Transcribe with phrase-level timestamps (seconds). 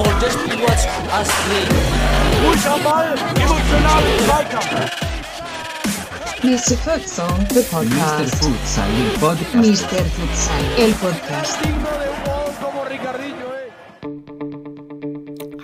[0.00, 1.68] Hold das Spiel was Astrid.
[2.44, 4.90] Ruhig am Ball, emotional Zweikampf.
[6.42, 6.76] Mr.
[6.78, 7.70] Futsal, the Mr.
[7.70, 8.34] podcast.
[8.36, 9.54] Futsal, il podcast.
[9.54, 10.04] Mr.
[10.16, 11.58] Futsal, el podcast.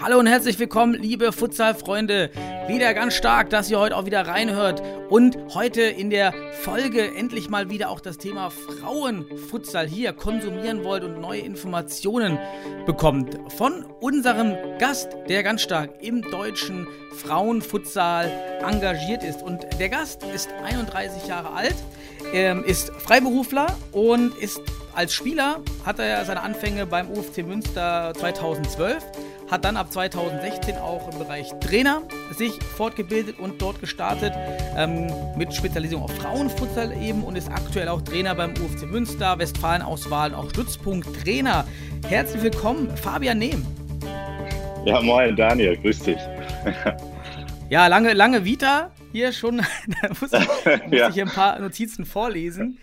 [0.02, 2.30] Hallo und herzlich willkommen, liebe Futsal-Freunde.
[2.68, 4.82] Wieder ganz stark, dass ihr heute auch wieder reinhört.
[5.08, 11.04] Und heute in der Folge endlich mal wieder auch das Thema Frauenfutsal hier konsumieren wollt
[11.04, 12.40] und neue Informationen
[12.84, 13.38] bekommt.
[13.56, 18.32] Von unserem Gast, der ganz stark im deutschen Frauenfutsal
[18.68, 19.42] engagiert ist.
[19.42, 21.76] Und der Gast ist 31 Jahre alt,
[22.32, 24.60] ähm, ist Freiberufler und ist
[24.92, 29.04] als Spieler, hat er seine Anfänge beim UFC Münster 2012
[29.50, 32.02] hat dann ab 2016 auch im Bereich Trainer
[32.36, 34.32] sich fortgebildet und dort gestartet
[34.76, 40.32] ähm, mit Spezialisierung auf Frauenfutsal eben und ist aktuell auch Trainer beim UFC Münster, Westfalen-Auswahl
[40.34, 41.64] und auch Stützpunkt Trainer.
[42.08, 43.64] Herzlich willkommen, Fabian Nehm.
[44.84, 46.18] Ja, moin Daniel, grüß dich.
[47.68, 49.56] Ja, lange, lange Vita hier schon.
[50.02, 50.48] da muss ich,
[50.86, 51.08] muss Ja.
[51.08, 52.78] ich hier ein paar Notizen vorlesen.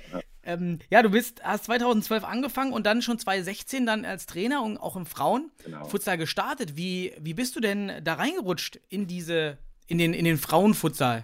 [0.45, 4.77] Ähm, ja, du bist, hast 2012 angefangen und dann schon 2016 dann als Trainer und
[4.77, 5.15] auch im Genau.
[5.15, 6.75] Frauenfutsal gestartet.
[6.75, 11.23] Wie, wie bist du denn da reingerutscht in diese, in den, in den Frauenfutsal?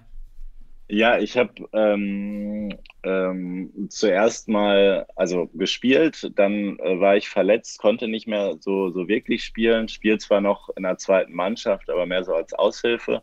[0.91, 8.07] Ja, ich habe ähm, ähm, zuerst mal also gespielt, dann äh, war ich verletzt, konnte
[8.07, 12.23] nicht mehr so, so wirklich spielen, spiel zwar noch in der zweiten Mannschaft, aber mehr
[12.23, 13.21] so als Aushilfe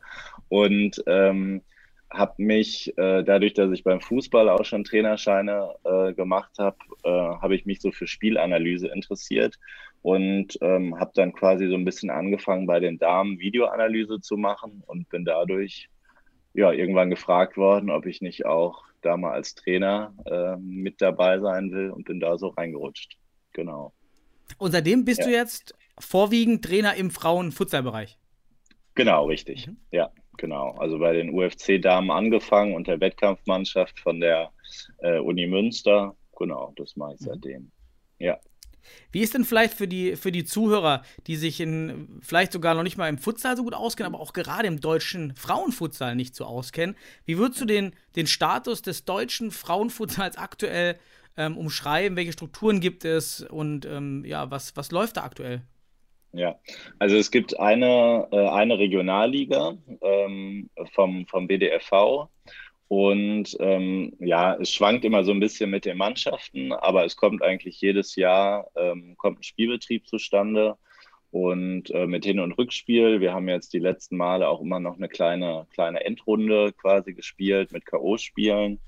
[0.48, 1.62] und ähm,
[2.10, 7.10] habe mich äh, dadurch, dass ich beim Fußball auch schon Trainerscheine äh, gemacht habe, äh,
[7.10, 9.56] habe ich mich so für Spielanalyse interessiert
[10.02, 14.82] und ähm, habe dann quasi so ein bisschen angefangen bei den Damen Videoanalyse zu machen
[14.86, 15.88] und bin dadurch
[16.54, 21.38] ja, irgendwann gefragt worden, ob ich nicht auch da mal als Trainer äh, mit dabei
[21.38, 23.18] sein will und bin da so reingerutscht.
[23.52, 23.92] Genau.
[24.58, 25.26] Und seitdem bist Ja.
[25.26, 28.18] du jetzt vorwiegend Trainer im Frauenfutsalbereich.
[28.94, 29.66] Genau, richtig.
[29.66, 29.76] Mhm.
[29.90, 30.72] Ja, genau.
[30.78, 34.50] Also bei den UFC-Damen angefangen und der Wettkampfmannschaft von der
[34.98, 36.14] äh, Uni Münster.
[36.38, 37.70] Genau, das mache ich seitdem.
[38.18, 38.38] Ja.
[39.10, 42.82] Wie ist denn vielleicht für die, für die Zuhörer, die sich in vielleicht sogar noch
[42.82, 46.44] nicht mal im Futsal so gut auskennen, aber auch gerade im deutschen Frauenfutsal nicht so
[46.44, 50.98] auskennen, wie würdest du den, den Status des deutschen Frauenfutsals aktuell
[51.36, 52.16] ähm, umschreiben?
[52.16, 55.62] Welche Strukturen gibt es und ähm, ja, was, was läuft da aktuell?
[56.36, 56.58] Ja,
[56.98, 62.28] also es gibt eine, äh, eine Regionalliga ähm, vom, vom BDFV
[62.88, 67.42] und ähm, ja, es schwankt immer so ein bisschen mit den Mannschaften, aber es kommt
[67.42, 70.76] eigentlich jedes Jahr ähm, kommt ein Spielbetrieb zustande
[71.30, 73.20] und äh, mit Hin- und Rückspiel.
[73.20, 77.72] Wir haben jetzt die letzten Male auch immer noch eine kleine, kleine Endrunde quasi gespielt
[77.72, 78.78] mit K.O.-Spielen.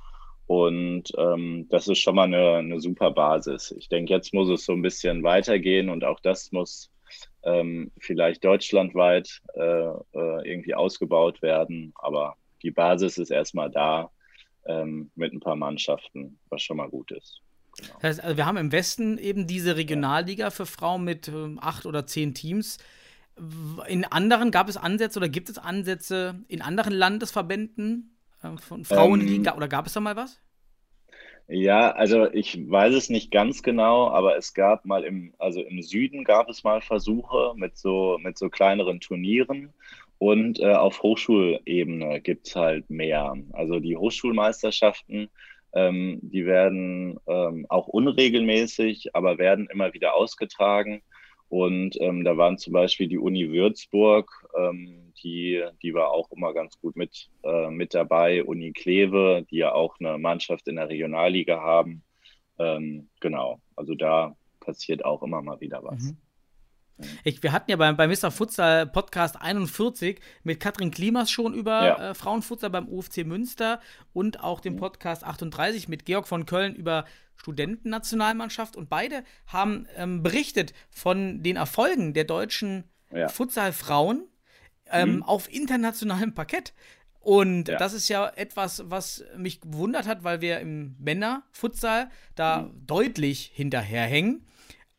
[0.46, 3.74] Und ähm, das ist schon mal eine, eine super Basis.
[3.76, 6.90] Ich denke, jetzt muss es so ein bisschen weitergehen und auch das muss
[7.44, 11.92] ähm, vielleicht deutschlandweit äh, äh, irgendwie ausgebaut werden.
[11.96, 14.10] Aber die Basis ist erstmal da
[14.66, 17.40] ähm, mit ein paar Mannschaften, was schon mal gut ist.
[17.76, 21.86] Das heißt, also wir haben im Westen eben diese Regionalliga für Frauen mit ähm, acht
[21.86, 22.78] oder zehn Teams.
[23.86, 29.56] In anderen gab es Ansätze oder gibt es Ansätze in anderen Landesverbänden äh, von Frauenliga
[29.56, 30.40] oder gab es da mal was?
[31.50, 35.80] Ja, also ich weiß es nicht ganz genau, aber es gab mal im, also im
[35.82, 39.72] Süden gab es mal Versuche mit so, mit so kleineren Turnieren
[40.18, 43.34] und äh, auf Hochschulebene gibt's halt mehr.
[43.52, 45.30] Also die Hochschulmeisterschaften,
[45.72, 51.00] ähm, die werden ähm, auch unregelmäßig, aber werden immer wieder ausgetragen.
[51.48, 56.52] Und ähm, da waren zum Beispiel die Uni Würzburg, ähm, die, die war auch immer
[56.52, 58.44] ganz gut mit, äh, mit dabei.
[58.44, 62.04] Uni Kleve, die ja auch eine Mannschaft in der Regionalliga haben.
[62.58, 66.02] Ähm, genau, also da passiert auch immer mal wieder was.
[66.02, 66.16] Mhm.
[67.24, 68.30] Ich, wir hatten ja beim, bei Mr.
[68.30, 71.94] Futsal Podcast 41 mit Katrin Klimas schon über Ja.
[71.96, 72.02] Mhm.
[72.04, 73.80] äh, Frauenfutsal beim UFC Münster
[74.12, 77.04] und auch den Podcast 38 mit Georg von Köln über
[77.36, 78.76] Studentennationalmannschaft.
[78.76, 83.28] Und beide haben ähm, berichtet von den Erfolgen der deutschen Ja.
[83.28, 84.24] Futsalfrauen
[84.90, 85.22] ähm, Mhm.
[85.22, 86.72] auf internationalem Parkett.
[87.20, 87.76] Und Ja.
[87.78, 94.46] das ist ja etwas, was mich gewundert hat, weil wir im Männerfutsal da deutlich hinterherhängen.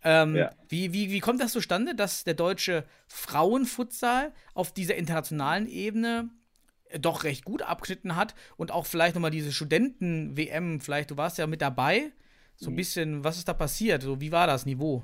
[0.04, 0.38] Ähm, Mhm.
[0.38, 0.52] Ja.
[0.70, 6.30] wie, wie, wie kommt das zustande, dass der deutsche Frauenfutsal auf dieser internationalen Ebene
[6.86, 11.38] äh, doch recht gut abgeschnitten hat und auch vielleicht nochmal diese Studenten-WM, vielleicht, du warst
[11.38, 12.12] ja mit dabei,
[12.56, 14.02] so ein bisschen, was ist da passiert?
[14.04, 15.04] So, wie war das Niveau?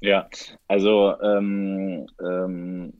[0.00, 0.28] Ja,
[0.68, 2.94] also ähm, ähm,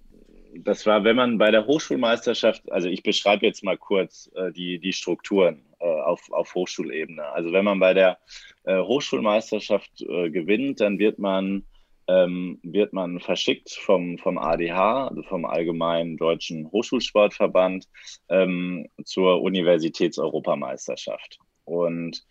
[0.56, 4.78] das war, wenn man bei der Hochschulmeisterschaft, also ich beschreibe jetzt mal kurz äh, die,
[4.78, 7.25] die Strukturen auf, auf Hochschulebene.
[7.25, 8.19] Also wenn man bei der
[8.64, 11.64] äh, Hochschulmeisterschaft äh, gewinnt, dann wird man
[12.08, 17.86] ähm, wird man verschickt vom, vom ADH, also vom Allgemeinen Deutschen Hochschulsportverband,
[18.30, 21.38] ähm, zur Universitätseuropameisterschaft.
[21.64, 22.25] Und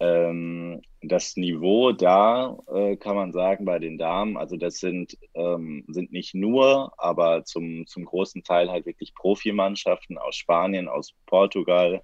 [0.00, 5.84] ähm, das Niveau da äh, kann man sagen bei den Damen, also das sind, ähm,
[5.88, 11.96] sind nicht nur, aber zum, zum großen Teil halt wirklich Profimannschaften aus Spanien, aus Portugal,
[11.96, 12.00] äh,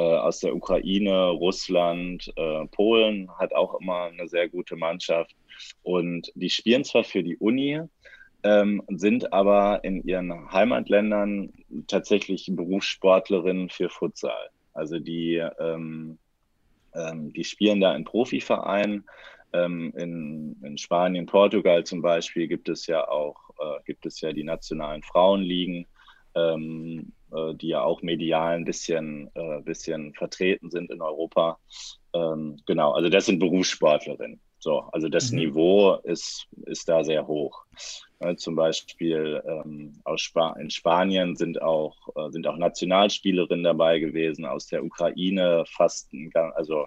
[0.00, 5.34] aus der Ukraine, Russland, äh, Polen hat auch immer eine sehr gute Mannschaft.
[5.82, 7.80] Und die spielen zwar für die Uni,
[8.44, 11.52] ähm, sind aber in ihren Heimatländern
[11.86, 14.50] tatsächlich Berufssportlerinnen für Futsal.
[14.74, 16.18] Also die, ähm,
[16.94, 19.04] ähm, die spielen da in Profivereinen.
[19.54, 24.32] Ähm, in, in Spanien, Portugal zum Beispiel gibt es ja auch äh, gibt es ja
[24.32, 25.86] die nationalen Frauenligen,
[26.34, 31.58] ähm, äh, die ja auch medial ein bisschen, äh, bisschen vertreten sind in Europa.
[32.12, 34.40] Ähm, genau, also das sind Berufssportlerinnen.
[34.58, 35.38] So, also das mhm.
[35.38, 37.64] Niveau ist, ist da sehr hoch.
[38.20, 43.98] Ja, zum Beispiel ähm, aus Sp in Spanien sind auch, äh, sind auch Nationalspielerinnen dabei
[43.98, 46.86] gewesen, aus der Ukraine fast, ein, also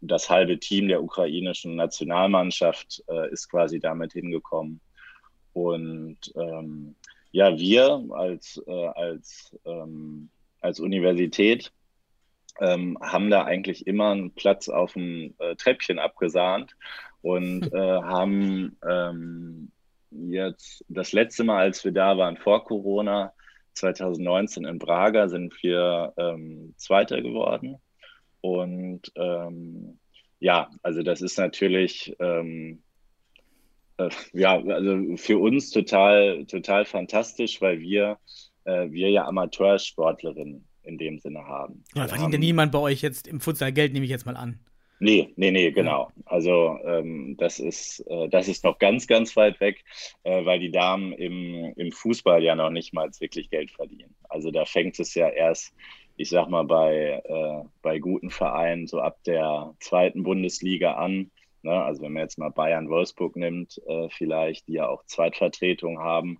[0.00, 4.80] das halbe Team der ukrainischen Nationalmannschaft äh, ist quasi damit hingekommen.
[5.52, 6.96] Und ähm,
[7.32, 10.30] ja, wir als, äh, als, ähm,
[10.60, 11.72] als Universität
[12.60, 16.76] ähm, haben da eigentlich immer einen Platz auf dem äh, Treppchen abgesahnt
[17.22, 19.70] und äh, haben ähm,
[20.10, 23.32] jetzt das letzte Mal, als wir da waren vor Corona,
[23.74, 27.76] 2019 in Braga, sind wir ähm, Zweiter geworden.
[28.40, 29.98] Und ähm,
[30.38, 32.85] ja, also das ist natürlich ähm, äh,
[34.32, 38.18] ja, also für uns total, total fantastisch, weil wir,
[38.64, 41.84] äh, wir ja Amateursportlerinnen in dem Sinne haben.
[41.94, 44.60] Ja, verdient ja niemand bei euch jetzt im Futsal Geld, nehme ich jetzt mal an.
[44.98, 46.10] Nee, nee, nee, genau.
[46.24, 49.84] Also ähm, das, ist, äh, das ist noch ganz, ganz weit weg,
[50.22, 54.14] äh, weil die Damen im, im Fußball ja noch nicht mal wirklich Geld verdienen.
[54.28, 55.74] Also da fängt es ja erst,
[56.16, 61.30] ich sag mal, bei, äh, bei guten Vereinen so ab der zweiten Bundesliga an.
[61.66, 61.82] Ne?
[61.82, 66.38] Also wenn man jetzt mal Bayern Wolfsburg nimmt, äh, vielleicht, die ja auch Zweitvertretung haben.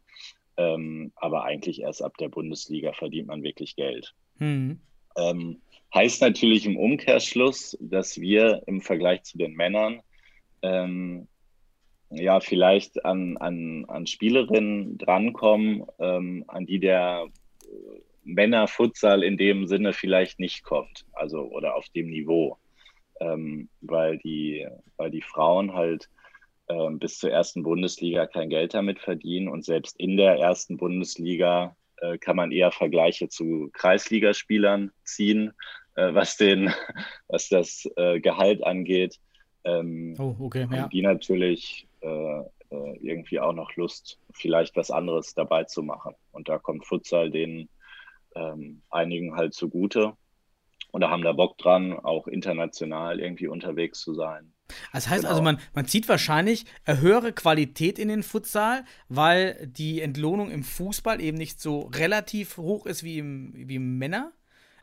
[0.56, 4.14] Ähm, aber eigentlich erst ab der Bundesliga verdient man wirklich Geld.
[4.38, 4.80] Mhm.
[5.18, 5.60] Ähm,
[5.94, 10.00] heißt natürlich im Umkehrschluss, dass wir im Vergleich zu den Männern
[10.62, 11.26] ähm,
[12.10, 17.26] ja vielleicht an, an, an Spielerinnen drankommen, ähm, an die der
[18.22, 22.58] Männerfutsal in dem Sinne vielleicht nicht kommt, also oder auf dem Niveau,
[23.20, 24.66] ähm, weil, die,
[24.96, 26.08] weil die Frauen halt
[26.68, 31.76] äh, bis zur ersten Bundesliga kein Geld damit verdienen und selbst in der ersten Bundesliga
[31.98, 35.52] äh, kann man eher Vergleiche zu Kreisligaspielern ziehen,
[35.94, 36.72] äh, was, den,
[37.28, 39.18] was das äh, Gehalt angeht.
[39.64, 40.88] Ähm, oh, okay, ja.
[40.88, 42.40] Die natürlich äh,
[42.70, 46.14] äh, irgendwie auch noch Lust, vielleicht was anderes dabei zu machen.
[46.32, 47.68] Und da kommt Futsal den
[48.34, 50.14] ähm, einigen halt zugute.
[50.96, 54.50] Und da haben da Bock dran, auch international irgendwie unterwegs zu sein.
[54.94, 55.28] Das heißt also, genau.
[55.28, 60.64] also, man, man zieht wahrscheinlich eine höhere Qualität in den Futsal, weil die Entlohnung im
[60.64, 64.32] Fußball eben nicht so relativ hoch ist wie im, wie im Männer.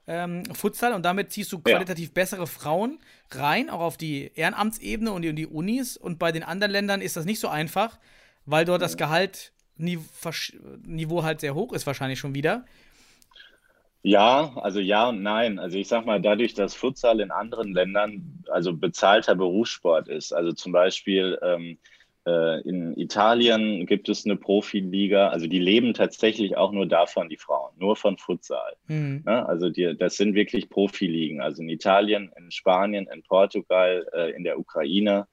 [0.06, 2.14] Ähm, Futsal und damit ziehst du qualitativ ja.
[2.14, 3.00] bessere Frauen
[3.32, 5.98] rein, auch auf die Ehrenamtsebene und die, und die Unis.
[5.98, 7.98] Und bei den anderen Ländern ist das nicht so einfach,
[8.46, 12.66] weil dort das Gehaltniveau halt sehr hoch ist, wahrscheinlich schon wieder.
[14.04, 15.60] Ja, also ja und nein.
[15.60, 20.52] Also ich sag mal, dadurch, dass Futsal in anderen Ländern also bezahlter Berufssport ist, also
[20.52, 21.78] zum Beispiel ähm,
[22.26, 27.38] äh, in Italien gibt es eine Profiliga, also die leben tatsächlich auch nur davon, die
[27.38, 28.76] Frauen, nur von Futsal.
[28.88, 29.24] Mhm.
[29.26, 31.42] Ja, also die, das sind wirklich Profiligen.
[31.42, 35.28] Also in Italien, in Spanien, in Portugal, äh, in der Ukraine,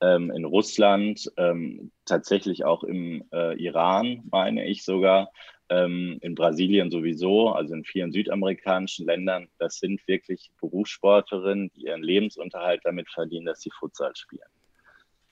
[0.00, 5.30] ähm, in Russland, ähm, tatsächlich auch im äh, Iran, meine ich sogar
[5.68, 12.02] ähm, in Brasilien sowieso, also in vielen südamerikanischen Ländern, das sind wirklich Berufssportlerinnen, die ihren
[12.02, 14.48] Lebensunterhalt damit verdienen, dass sie Futsal spielen.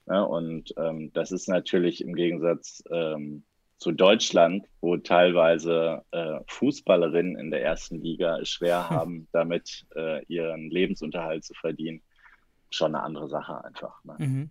[0.07, 3.43] Ja, und ähm, das ist natürlich im Gegensatz ähm,
[3.77, 8.95] zu Deutschland, wo teilweise äh, Fußballerinnen in der ersten Liga es schwer hm.
[8.95, 12.01] haben, damit äh, ihren Lebensunterhalt zu verdienen,
[12.69, 14.03] schon eine andere Sache einfach.
[14.03, 14.15] Ne?
[14.19, 14.49] Mhm.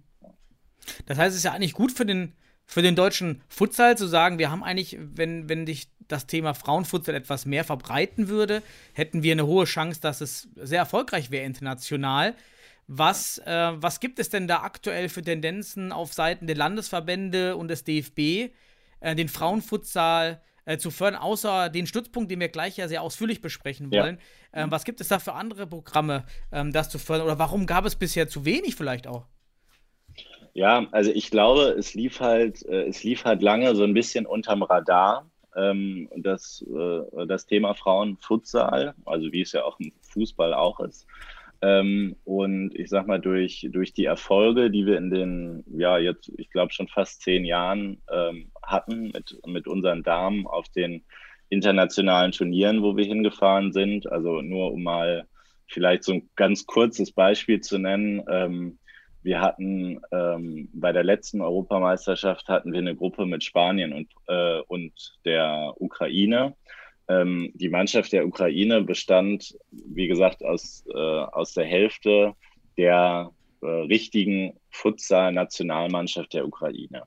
[1.07, 2.35] Das heißt, es ist ja eigentlich gut für den
[2.67, 7.15] für den deutschen Futsal zu sagen, wir haben eigentlich, wenn, wenn dich das Thema Frauenfutsal
[7.15, 12.35] etwas mehr verbreiten würde, hätten wir eine hohe Chance, dass es sehr erfolgreich wäre international.
[12.87, 17.69] Was, äh, was gibt es denn da aktuell für Tendenzen auf Seiten der Landesverbände und
[17.69, 18.53] des DFB,
[19.01, 23.41] äh, den Frauenfutsal äh, zu fördern, außer den Stützpunkt, den wir gleich ja sehr ausführlich
[23.41, 24.19] besprechen wollen.
[24.53, 24.65] Ja.
[24.65, 27.27] Ähm, was gibt es da für andere Programme, ähm, das zu fördern?
[27.27, 29.27] Oder warum gab es bisher zu wenig vielleicht auch?
[30.55, 34.25] Ja, also ich glaube, es lief halt, äh, es lief halt lange so ein bisschen
[34.25, 35.29] unterm Radar.
[35.57, 41.07] Ähm, das, äh, das Thema Frauenfutsal, also wie es ja auch im Fußball auch ist.
[41.61, 46.31] Ähm, und ich sag mal, durch, durch die Erfolge, die wir in den, ja, jetzt,
[46.37, 51.05] ich glaube, schon fast zehn Jahren ähm, hatten mit, mit unseren Damen auf den
[51.49, 54.11] internationalen Turnieren, wo wir hingefahren sind.
[54.11, 55.27] Also nur um mal
[55.67, 58.23] vielleicht so ein ganz kurzes Beispiel zu nennen.
[58.29, 58.79] Ähm,
[59.25, 64.61] wir hatten ähm, bei der letzten Europameisterschaft hatten wir eine Gruppe mit Spanien und, äh,
[64.69, 64.93] und
[65.25, 66.55] der Ukraine.
[67.09, 72.35] Ähm, die Mannschaft der Ukraine bestand, wie gesagt, aus, äh, aus der Hälfte
[72.77, 73.31] der
[73.63, 77.05] äh, richtigen Futsal-Nationalmannschaft der Ukraine.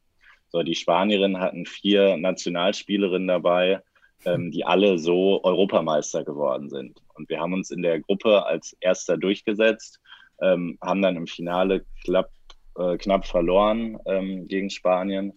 [0.49, 3.83] So, die Spanierinnen hatten vier Nationalspielerinnen dabei,
[4.25, 6.99] ähm, die alle so Europameister geworden sind.
[7.13, 9.99] Und wir haben uns in der Gruppe als Erster durchgesetzt
[10.41, 12.31] ähm, haben dann im Finale klapp,
[12.77, 15.33] äh, knapp verloren ähm, gegen Spanien.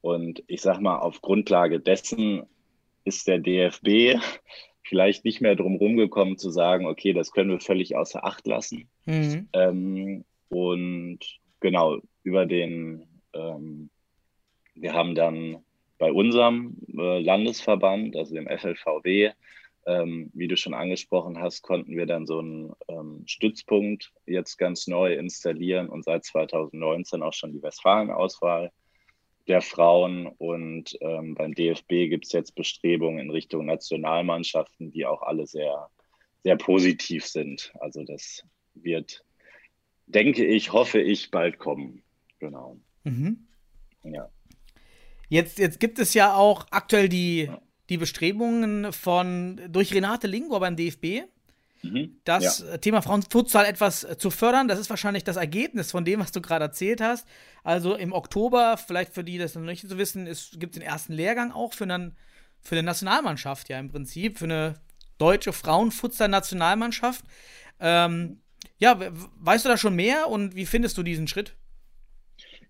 [0.00, 2.42] Und ich sag mal, auf Grundlage dessen
[3.04, 4.20] ist der DFB
[4.82, 8.88] vielleicht nicht mehr drum rumgekommen zu sagen, okay, das können wir völlig außer Acht lassen.
[9.06, 9.48] Mhm.
[9.52, 11.20] Ähm, und
[11.60, 13.90] genau, über den, ähm,
[14.74, 15.64] wir haben dann
[15.98, 19.30] bei unserem äh, Landesverband, also dem FLVW,
[19.86, 24.86] ähm, wie du schon angesprochen hast, konnten wir dann so einen ähm, Stützpunkt jetzt ganz
[24.86, 28.70] neu installieren und seit 2019 auch schon die Westfalen-Auswahl
[29.48, 30.26] der Frauen.
[30.26, 35.88] Und ähm, beim DFB gibt es jetzt Bestrebungen in Richtung Nationalmannschaften, die auch alle sehr,
[36.44, 37.72] sehr positiv sind.
[37.80, 39.24] Also das wird,
[40.06, 42.02] denke ich, hoffe ich, bald kommen.
[42.38, 42.78] Genau.
[43.02, 43.48] Mhm.
[44.04, 44.28] Ja.
[45.28, 47.60] Jetzt, jetzt gibt es ja auch aktuell die ja
[47.92, 51.24] die Bestrebungen von durch Renate Lingor beim DFB,
[51.82, 52.16] mhm.
[52.24, 52.78] das ja.
[52.78, 54.66] Thema Frauenfutsal etwas zu fördern.
[54.66, 57.28] Das ist wahrscheinlich das Ergebnis von dem, was du gerade erzählt hast.
[57.62, 61.12] Also im Oktober, vielleicht für die, das noch nicht so wissen, gibt es den ersten
[61.12, 62.16] Lehrgang auch für, einen,
[62.62, 64.74] für eine Nationalmannschaft, ja im Prinzip, für eine
[65.18, 67.26] deutsche Frauenfutsal-Nationalmannschaft.
[67.78, 68.40] Ähm,
[68.78, 68.98] ja,
[69.38, 71.54] weißt du da schon mehr und wie findest du diesen Schritt?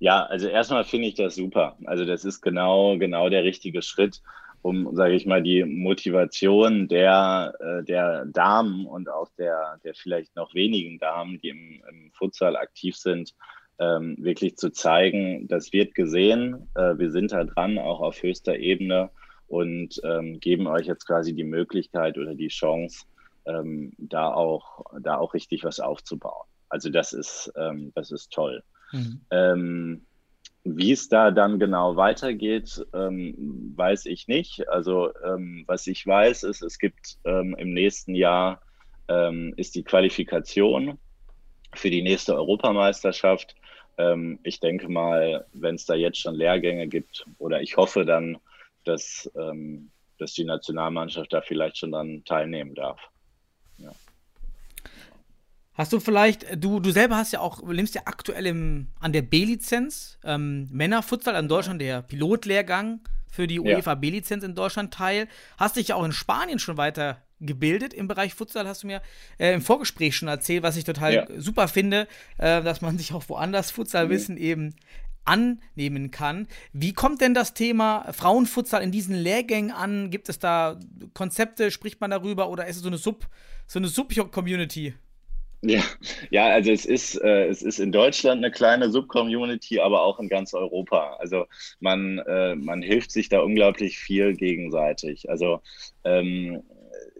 [0.00, 1.76] Ja, also erstmal finde ich das super.
[1.84, 4.20] Also das ist genau, genau der richtige Schritt
[4.62, 10.34] um, sage ich mal, die Motivation der, äh, der Damen und auch der, der vielleicht
[10.36, 13.34] noch wenigen Damen, die im, im Futsal aktiv sind,
[13.78, 18.56] ähm, wirklich zu zeigen, das wird gesehen, äh, wir sind da dran, auch auf höchster
[18.56, 19.10] Ebene
[19.48, 23.04] und ähm, geben euch jetzt quasi die Möglichkeit oder die Chance,
[23.46, 26.46] ähm, da, auch, da auch richtig was aufzubauen.
[26.68, 28.62] Also das ist, ähm, das ist toll.
[28.92, 29.20] Mhm.
[30.64, 34.68] Wie es da dann genau weitergeht, ähm, weiß ich nicht.
[34.68, 38.62] Also ähm, was ich weiß, ist, es gibt ähm, im nächsten Jahr
[39.08, 40.98] ähm, ist die Qualifikation
[41.74, 43.56] für die nächste Europameisterschaft.
[43.98, 48.38] Ähm, ich denke mal, wenn es da jetzt schon Lehrgänge gibt, oder ich hoffe dann,
[48.84, 53.00] dass, ähm, dass die Nationalmannschaft da vielleicht schon dann teilnehmen darf.
[53.78, 53.92] Ja.
[55.74, 59.22] Hast du vielleicht, du, du selber hast ja auch, nimmst ja aktuell im, an der
[59.22, 63.00] B-Lizenz ähm, Männerfutsal in Deutschland, der Pilotlehrgang
[63.30, 65.28] für die UEFA B-Lizenz in Deutschland teil.
[65.56, 69.02] Hast dich ja auch in Spanien schon weiter gebildet im Bereich Futsal, hast du mir
[69.38, 71.26] äh, im Vorgespräch schon erzählt, was ich total ja.
[71.38, 72.06] super finde,
[72.38, 74.40] äh, dass man sich auch woanders Futsalwissen mhm.
[74.40, 74.74] eben
[75.24, 76.48] annehmen kann.
[76.72, 80.10] Wie kommt denn das Thema Frauenfutsal in diesen Lehrgängen an?
[80.10, 80.78] Gibt es da
[81.14, 83.26] Konzepte, spricht man darüber oder ist es so eine Sub,
[83.66, 84.94] so eine Sub-Community?
[85.64, 85.80] Ja,
[86.30, 90.28] ja, also es ist, äh, es ist in Deutschland eine kleine Subcommunity, aber auch in
[90.28, 91.16] ganz Europa.
[91.20, 91.46] Also
[91.78, 95.30] man, äh, man hilft sich da unglaublich viel gegenseitig.
[95.30, 95.60] Also
[96.02, 96.64] ähm,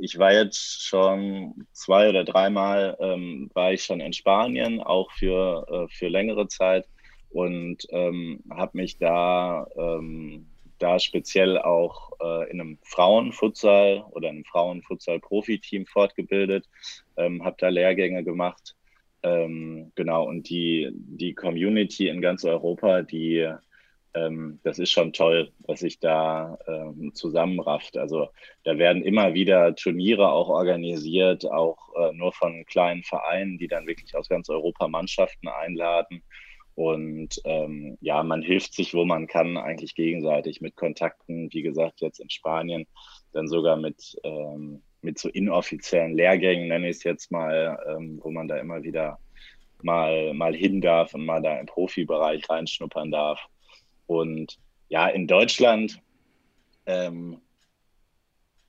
[0.00, 5.66] ich war jetzt schon zwei oder dreimal ähm, war ich schon in Spanien, auch für,
[5.70, 6.88] äh, für längere Zeit
[7.30, 10.51] und ähm, habe mich da ähm,
[10.83, 16.69] da speziell auch äh, in einem Frauenfutsal oder einem Frauenfutsal-Profiteam fortgebildet,
[17.17, 18.75] ähm, habe da Lehrgänge gemacht.
[19.23, 23.49] Ähm, genau, und die, die Community in ganz Europa, die,
[24.15, 27.97] ähm, das ist schon toll, was sich da ähm, zusammenrafft.
[27.97, 28.31] Also
[28.65, 33.87] da werden immer wieder Turniere auch organisiert, auch äh, nur von kleinen Vereinen, die dann
[33.87, 36.25] wirklich aus ganz Europa Mannschaften einladen.
[36.75, 42.00] Und ähm, ja, man hilft sich, wo man kann, eigentlich gegenseitig mit Kontakten, wie gesagt,
[42.00, 42.87] jetzt in Spanien,
[43.33, 48.31] dann sogar mit, ähm, mit so inoffiziellen Lehrgängen, nenne ich es jetzt mal, ähm, wo
[48.31, 49.19] man da immer wieder
[49.83, 53.41] mal, mal hin darf und mal da im Profibereich reinschnuppern darf.
[54.07, 56.00] Und ja, in Deutschland
[56.87, 57.41] ähm,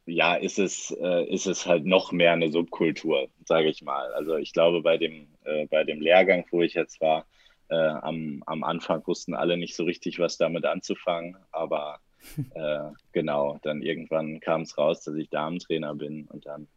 [0.06, 4.12] ja, ist es, äh, ist es halt noch mehr eine Subkultur, sage ich mal.
[4.14, 7.26] Also ich glaube, bei dem, äh, bei dem Lehrgang, wo ich jetzt war,
[7.74, 11.38] äh, am, am Anfang wussten alle nicht so richtig, was damit anzufangen.
[11.52, 12.00] Aber
[12.54, 16.68] äh, genau, dann irgendwann kam es raus, dass ich Damentrainer bin und dann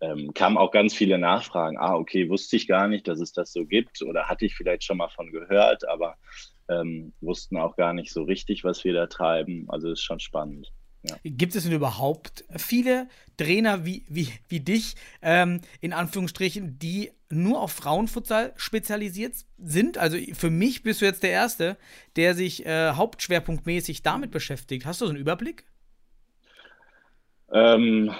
[0.00, 1.76] ähm, kamen auch ganz viele Nachfragen.
[1.78, 4.84] Ah, okay, wusste ich gar nicht, dass es das so gibt oder hatte ich vielleicht
[4.84, 6.16] schon mal von gehört, aber
[6.68, 9.66] ähm, wussten auch gar nicht so richtig, was wir da treiben.
[9.68, 10.70] Also ist schon spannend.
[11.02, 11.16] Ja.
[11.22, 17.60] Gibt es denn überhaupt viele Trainer wie, wie, wie dich, ähm, in Anführungsstrichen, die nur
[17.60, 19.96] auf Frauenfutsal spezialisiert sind?
[19.96, 21.76] Also für mich bist du jetzt der Erste,
[22.16, 24.86] der sich äh, hauptschwerpunktmäßig damit beschäftigt.
[24.86, 25.64] Hast du so einen Überblick?
[27.52, 28.12] Ähm,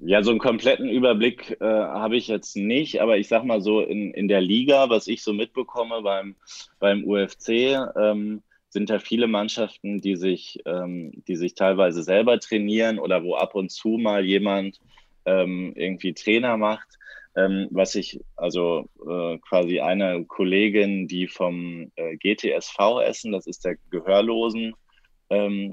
[0.00, 3.80] ja, so einen kompletten Überblick äh, habe ich jetzt nicht, aber ich sag mal so
[3.80, 6.36] in, in der Liga, was ich so mitbekomme beim,
[6.78, 7.48] beim UFC,
[7.96, 8.42] ähm,
[8.76, 13.54] sind da viele Mannschaften, die sich, ähm, die sich teilweise selber trainieren oder wo ab
[13.54, 14.78] und zu mal jemand
[15.24, 16.86] ähm, irgendwie Trainer macht.
[17.34, 23.64] Ähm, was ich, also äh, quasi eine Kollegin, die vom äh, GTSV Essen, das ist
[23.64, 24.74] der Gehörlosen
[25.30, 25.72] ähm,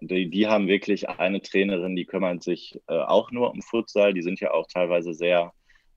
[0.00, 4.14] die, die haben wirklich eine Trainerin, die kümmert sich äh, auch nur um Futsal.
[4.14, 5.52] Die sind ja auch teilweise sehr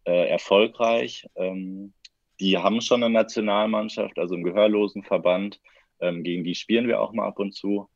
[0.05, 1.27] äh, erfolgreich.
[1.35, 1.93] Ähm,
[2.39, 5.61] die haben schon eine Nationalmannschaft, also einen gehörlosen Verband.
[6.03, 7.89] Ähm, gegen die spielen wir auch mal ab und zu.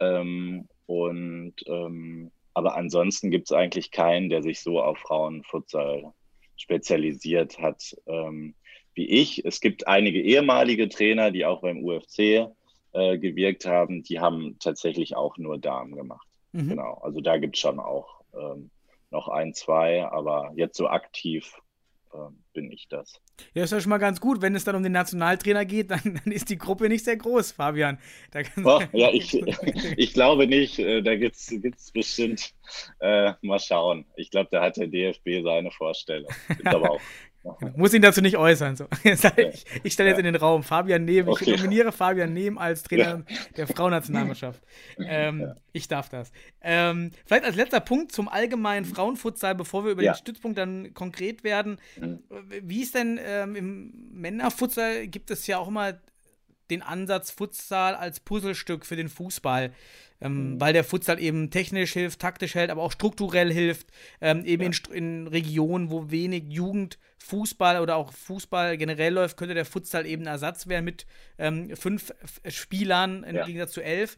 [0.00, 6.12] Ähm, und ähm, aber ansonsten gibt es eigentlich keinen, der sich so auf Frauenfutsal
[6.56, 8.54] spezialisiert hat ähm,
[8.94, 9.44] wie ich.
[9.44, 12.48] Es gibt einige ehemalige Trainer, die auch beim UFC
[12.92, 16.26] äh, gewirkt haben, die haben tatsächlich auch nur Damen gemacht.
[16.52, 16.70] Mhm.
[16.70, 16.94] Genau.
[17.02, 18.70] Also da gibt es schon auch ähm,
[19.10, 21.54] noch ein, zwei, aber jetzt so aktiv
[22.52, 23.20] bin ich das.
[23.54, 24.42] Ja, ist ja schon mal ganz gut.
[24.42, 27.52] Wenn es dann um den Nationaltrainer geht, dann, dann ist die Gruppe nicht sehr groß,
[27.52, 27.98] Fabian.
[28.64, 29.34] Oh, ja, ich,
[29.96, 30.78] ich glaube nicht.
[30.78, 32.52] Äh, da gibt es bestimmt,
[33.00, 34.06] äh, mal schauen.
[34.16, 36.30] Ich glaube, da hat der DFB seine Vorstellung.
[36.48, 37.00] Gibt aber auch
[37.76, 38.76] Muss ihn dazu nicht äußern.
[38.76, 38.86] So.
[39.04, 41.28] Ich, ich stelle jetzt in den Raum Fabian Nehm.
[41.28, 43.24] Ich nominiere Fabian Nehm als Trainer
[43.56, 44.62] der Frauennationalmannschaft.
[45.00, 46.32] Ähm, ich darf das.
[46.60, 50.12] Ähm, vielleicht als letzter Punkt zum allgemeinen Frauenfutsal, bevor wir über ja.
[50.12, 51.78] den Stützpunkt dann konkret werden.
[52.00, 52.18] Mhm.
[52.62, 55.94] Wie ist denn ähm, im Männerfutsal gibt es ja auch immer
[56.70, 59.72] den Ansatz Futsal als Puzzlestück für den Fußball
[60.20, 60.60] ähm, mhm.
[60.60, 63.88] weil der Futsal eben technisch hilft, taktisch hält, aber auch strukturell hilft,
[64.20, 64.70] ähm, eben ja.
[64.90, 66.44] in, in, Regionen, wo wenig
[67.18, 71.06] Jugendfußball oder auch Fußball generell läuft, könnte der Futsal eben Ersatz werden mit
[71.38, 72.12] ähm, fünf
[72.48, 73.44] Spielern im ja.
[73.44, 74.16] Gegensatz zu elf.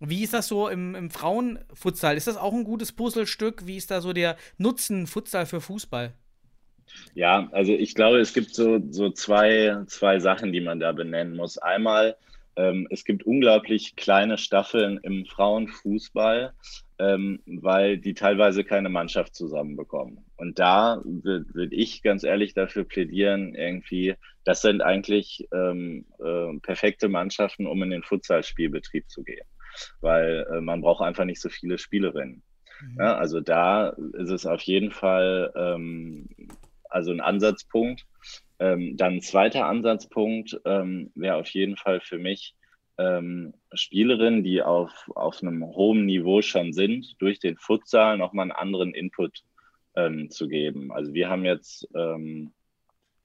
[0.00, 2.16] Wie ist das so im, im Frauenfutsal?
[2.16, 3.66] Ist das auch ein gutes Puzzlestück?
[3.66, 6.12] Wie ist da so der Nutzen Futsal für Fußball?
[7.14, 11.34] Ja, also ich glaube, es gibt so, so zwei, zwei Sachen, die man da benennen
[11.34, 11.58] muss.
[11.58, 12.16] Einmal
[12.56, 16.52] ähm, es gibt unglaublich kleine Staffeln im Frauenfußball,
[16.98, 20.25] ähm, weil die teilweise keine Mannschaft zusammenbekommen.
[20.36, 26.58] Und da würde würd ich ganz ehrlich dafür plädieren, irgendwie, das sind eigentlich ähm, äh,
[26.60, 29.46] perfekte Mannschaften, um in den Futsalspielbetrieb zu gehen.
[30.00, 32.42] Weil äh, man braucht einfach nicht so viele Spielerinnen.
[32.80, 32.96] Mhm.
[32.98, 36.28] Ja, also da ist es auf jeden Fall ähm,
[36.90, 38.06] also ein Ansatzpunkt.
[38.58, 42.54] Ähm, dann ein zweiter Ansatzpunkt ähm, wäre auf jeden Fall für mich
[42.98, 48.52] ähm, Spielerinnen, die auf, auf einem hohen Niveau schon sind, durch den Futsal nochmal einen
[48.52, 49.42] anderen Input
[49.96, 50.92] ähm, zu geben.
[50.92, 52.52] Also wir haben jetzt, ähm,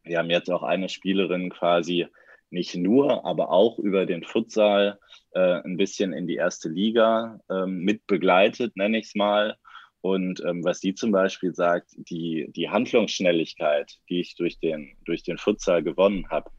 [0.04, 2.08] wir haben jetzt auch eine Spielerin quasi
[2.50, 5.00] nicht nur, aber auch über den Futsal
[5.32, 9.58] äh, ein bisschen in die erste Liga ähm, mit begleitet, nenne ich es mal.
[10.02, 15.24] Und ähm, was sie zum Beispiel sagt, die, die Handlungsschnelligkeit, die ich durch den, durch
[15.24, 16.50] den Futsal gewonnen habe,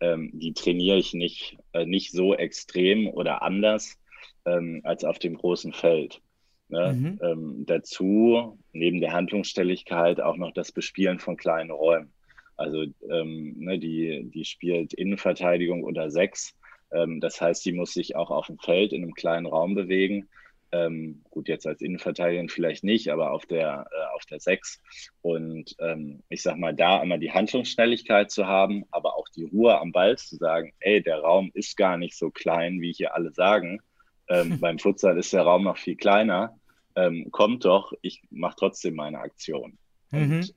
[0.00, 3.98] ähm, die trainiere ich nicht, äh, nicht so extrem oder anders
[4.44, 6.20] ähm, als auf dem großen Feld.
[6.68, 6.92] Ne?
[6.92, 7.20] Mhm.
[7.22, 12.12] Ähm, dazu, neben der Handlungsstelligkeit, auch noch das Bespielen von kleinen Räumen.
[12.56, 16.56] Also ähm, ne, die, die spielt Innenverteidigung unter sechs.
[16.90, 20.28] Ähm, das heißt, sie muss sich auch auf dem Feld in einem kleinen Raum bewegen.
[20.70, 24.82] Ähm, gut, jetzt als Innenverteidigerin vielleicht nicht, aber auf der, äh, auf der 6.
[25.22, 29.78] Und ähm, ich sag mal, da immer die Handlungsschnelligkeit zu haben, aber auch die Ruhe
[29.80, 33.32] am Ball zu sagen, ey, der Raum ist gar nicht so klein, wie hier alle
[33.32, 33.80] sagen.
[34.28, 36.57] Ähm, beim Futsal ist der Raum noch viel kleiner.
[36.98, 39.78] Ähm, kommt doch, ich mache trotzdem meine Aktion.
[40.10, 40.20] Mhm.
[40.20, 40.54] Und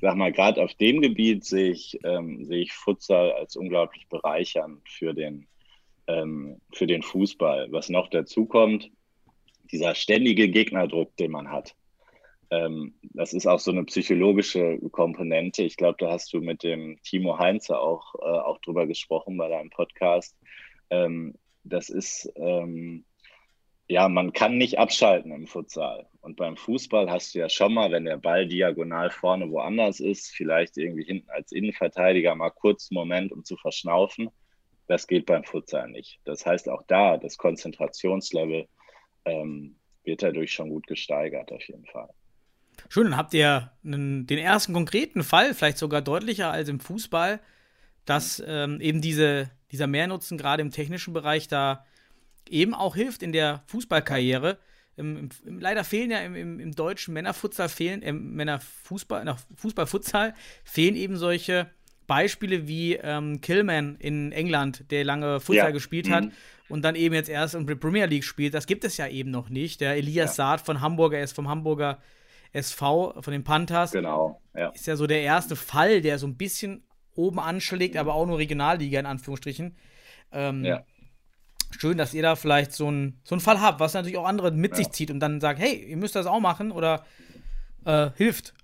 [0.00, 4.80] sag mal, gerade auf dem Gebiet sehe ich, ähm, sehe ich Futsal als unglaublich bereichernd
[4.88, 5.46] für den,
[6.08, 7.68] ähm, für den Fußball.
[7.70, 8.90] Was noch dazu kommt,
[9.70, 11.76] dieser ständige Gegnerdruck, den man hat.
[12.50, 15.62] Ähm, das ist auch so eine psychologische Komponente.
[15.62, 19.48] Ich glaube, da hast du mit dem Timo Heinze auch, äh, auch drüber gesprochen bei
[19.48, 20.36] deinem Podcast.
[20.90, 23.04] Ähm, das ist, ähm,
[23.90, 26.06] ja, man kann nicht abschalten im Futsal.
[26.20, 30.30] Und beim Fußball hast du ja schon mal, wenn der Ball diagonal vorne woanders ist,
[30.30, 34.30] vielleicht irgendwie hinten als Innenverteidiger mal kurz einen Moment, um zu verschnaufen.
[34.86, 36.20] Das geht beim Futsal nicht.
[36.24, 38.68] Das heißt, auch da, das Konzentrationslevel
[39.24, 39.74] ähm,
[40.04, 42.10] wird dadurch schon gut gesteigert, auf jeden Fall.
[42.88, 47.40] Schön, dann habt ihr einen, den ersten konkreten Fall, vielleicht sogar deutlicher als im Fußball,
[48.04, 51.84] dass ähm, eben diese, dieser Mehrnutzen gerade im technischen Bereich da
[52.48, 54.58] eben auch hilft in der Fußballkarriere.
[54.96, 60.96] Im, im, leider fehlen ja im, im deutschen Männerfutsal, fehlen, äh, Männerfußball, nach Fußballfutsal fehlen
[60.96, 61.70] eben solche
[62.06, 65.70] Beispiele wie ähm, Killman in England, der lange Futsal ja.
[65.70, 66.32] gespielt hat mhm.
[66.68, 68.52] und dann eben jetzt erst in der Premier League spielt.
[68.52, 69.80] Das gibt es ja eben noch nicht.
[69.80, 70.48] Der Elias ja.
[70.48, 71.98] Saad von Hamburger, er ist vom Hamburger
[72.52, 73.92] SV, von den Panthers.
[73.92, 74.70] Genau, ja.
[74.70, 76.82] Ist ja so der erste Fall, der so ein bisschen
[77.14, 79.76] oben anschlägt, aber auch nur Regionalliga in Anführungsstrichen.
[80.32, 80.84] Ähm, ja
[81.78, 84.72] schön, dass ihr da vielleicht so einen so Fall habt, was natürlich auch andere mit
[84.72, 84.76] ja.
[84.78, 87.04] sich zieht und dann sagt, hey, ihr müsst das auch machen oder
[87.84, 88.54] äh, hilft.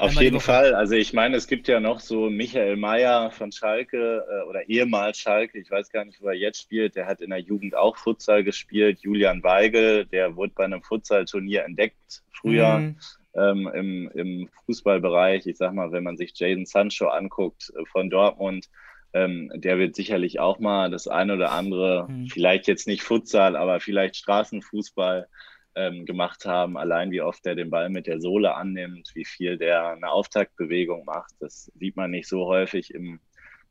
[0.00, 0.74] Auf jeden Fall.
[0.74, 5.18] Also ich meine, es gibt ja noch so Michael Mayer von Schalke äh, oder ehemals
[5.18, 7.98] Schalke, ich weiß gar nicht, wo er jetzt spielt, der hat in der Jugend auch
[7.98, 9.00] Futsal gespielt.
[9.02, 12.96] Julian Weigel, der wurde bei einem Futsal-Turnier entdeckt früher mhm.
[13.34, 15.46] ähm, im, im Fußballbereich.
[15.46, 18.70] Ich sag mal, wenn man sich Jaden Sancho anguckt äh, von Dortmund,
[19.12, 22.26] ähm, der wird sicherlich auch mal das eine oder andere, mhm.
[22.28, 25.28] vielleicht jetzt nicht Futsal, aber vielleicht Straßenfußball
[25.74, 26.76] ähm, gemacht haben.
[26.76, 31.04] Allein wie oft der den Ball mit der Sohle annimmt, wie viel der eine Auftaktbewegung
[31.04, 33.20] macht, das sieht man nicht so häufig im,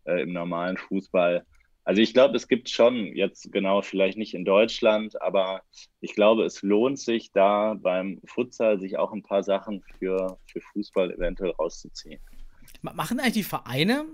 [0.05, 1.45] äh, im normalen Fußball.
[1.85, 5.63] Also ich glaube, es gibt schon jetzt genau vielleicht nicht in Deutschland, aber
[6.01, 10.61] ich glaube, es lohnt sich da beim Futsal sich auch ein paar Sachen für, für
[10.61, 12.19] Fußball eventuell rauszuziehen.
[12.81, 14.05] Machen eigentlich die Vereine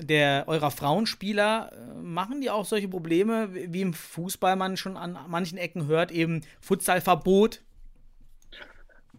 [0.00, 5.18] der eurer Frauenspieler, äh, machen die auch solche Probleme, wie im Fußball man schon an
[5.28, 7.60] manchen Ecken hört, eben Futsalverbot?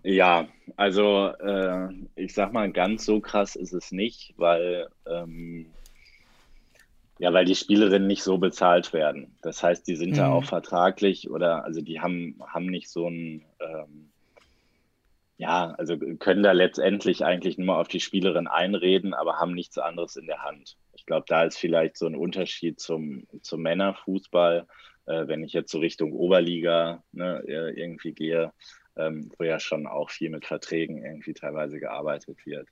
[0.03, 5.67] Ja, also äh, ich sag mal, ganz so krass ist es nicht, weil ähm,
[7.19, 9.37] ja, weil die Spielerinnen nicht so bezahlt werden.
[9.43, 10.15] Das heißt, die sind mhm.
[10.15, 14.10] da auch vertraglich oder also die haben, haben nicht so ein ähm,
[15.41, 20.15] ja, also können da letztendlich eigentlich nur auf die Spielerin einreden, aber haben nichts anderes
[20.15, 20.77] in der Hand.
[20.93, 24.67] Ich glaube, da ist vielleicht so ein Unterschied zum, zum Männerfußball,
[25.07, 28.53] äh, wenn ich jetzt so Richtung Oberliga ne, irgendwie gehe,
[28.95, 32.67] ähm, wo ja schon auch viel mit Verträgen irgendwie teilweise gearbeitet wird.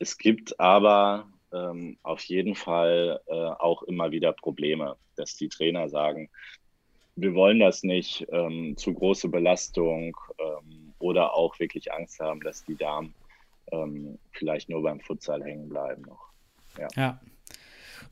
[0.00, 5.88] Es gibt aber ähm, auf jeden Fall äh, auch immer wieder Probleme, dass die Trainer
[5.88, 6.30] sagen,
[7.14, 12.64] wir wollen das nicht, ähm, zu große Belastung, ähm, oder auch wirklich Angst haben, dass
[12.64, 13.14] die Damen
[13.72, 16.30] ähm, vielleicht nur beim Futsal hängen bleiben noch.
[16.78, 16.88] Ja.
[16.96, 17.20] ja.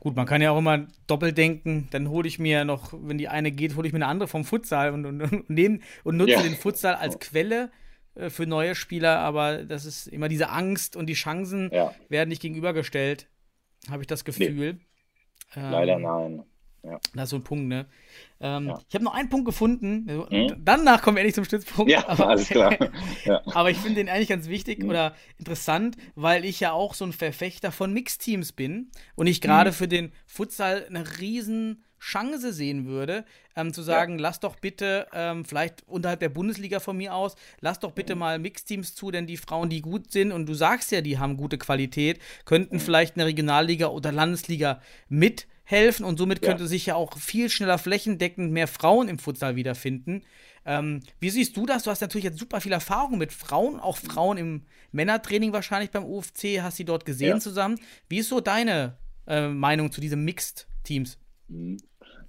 [0.01, 3.29] Gut, man kann ja auch immer doppelt denken, dann hole ich mir noch, wenn die
[3.29, 6.33] eine geht, hole ich mir eine andere vom Futsal und, und, und, nehm, und nutze
[6.33, 6.43] ja.
[6.43, 7.71] den Futsal als Quelle
[8.15, 11.95] äh, für neue Spieler, aber das ist immer diese Angst und die Chancen ja.
[12.09, 13.29] werden nicht gegenübergestellt,
[13.91, 14.75] habe ich das Gefühl.
[14.75, 15.61] Nee.
[15.61, 16.45] Ähm, Leider nein.
[16.83, 16.99] Ja.
[17.15, 17.87] Das ist so ein Punkt, ne?
[18.41, 18.81] Ähm, ja.
[18.89, 20.27] Ich habe noch einen Punkt gefunden.
[20.31, 20.57] Mhm.
[20.65, 21.91] Danach kommen wir endlich zum Stützpunkt.
[21.91, 22.77] Ja, aber, alles klar.
[23.25, 23.43] Ja.
[23.47, 24.89] aber ich finde den eigentlich ganz wichtig mhm.
[24.89, 29.71] oder interessant, weil ich ja auch so ein Verfechter von Mixteams bin und ich gerade
[29.71, 29.75] mhm.
[29.75, 34.23] für den Futsal eine riesen Chance sehen würde, ähm, zu sagen, ja.
[34.23, 38.21] lass doch bitte, ähm, vielleicht unterhalb der Bundesliga von mir aus, lass doch bitte mhm.
[38.21, 41.37] mal Mixteams zu, denn die Frauen, die gut sind, und du sagst ja, die haben
[41.37, 42.81] gute Qualität, könnten mhm.
[42.81, 46.69] vielleicht in der Regionalliga oder Landesliga mit helfen und somit könnte ja.
[46.69, 50.23] sich ja auch viel schneller flächendeckend mehr Frauen im Futsal wiederfinden.
[50.67, 51.85] Ähm, wie siehst du das?
[51.85, 56.05] Du hast natürlich jetzt super viel Erfahrung mit Frauen, auch Frauen im Männertraining wahrscheinlich beim
[56.05, 57.41] UFC, hast sie dort gesehen ja.
[57.41, 57.79] zusammen.
[58.09, 61.19] Wie ist so deine äh, Meinung zu diesen Mixed-Teams?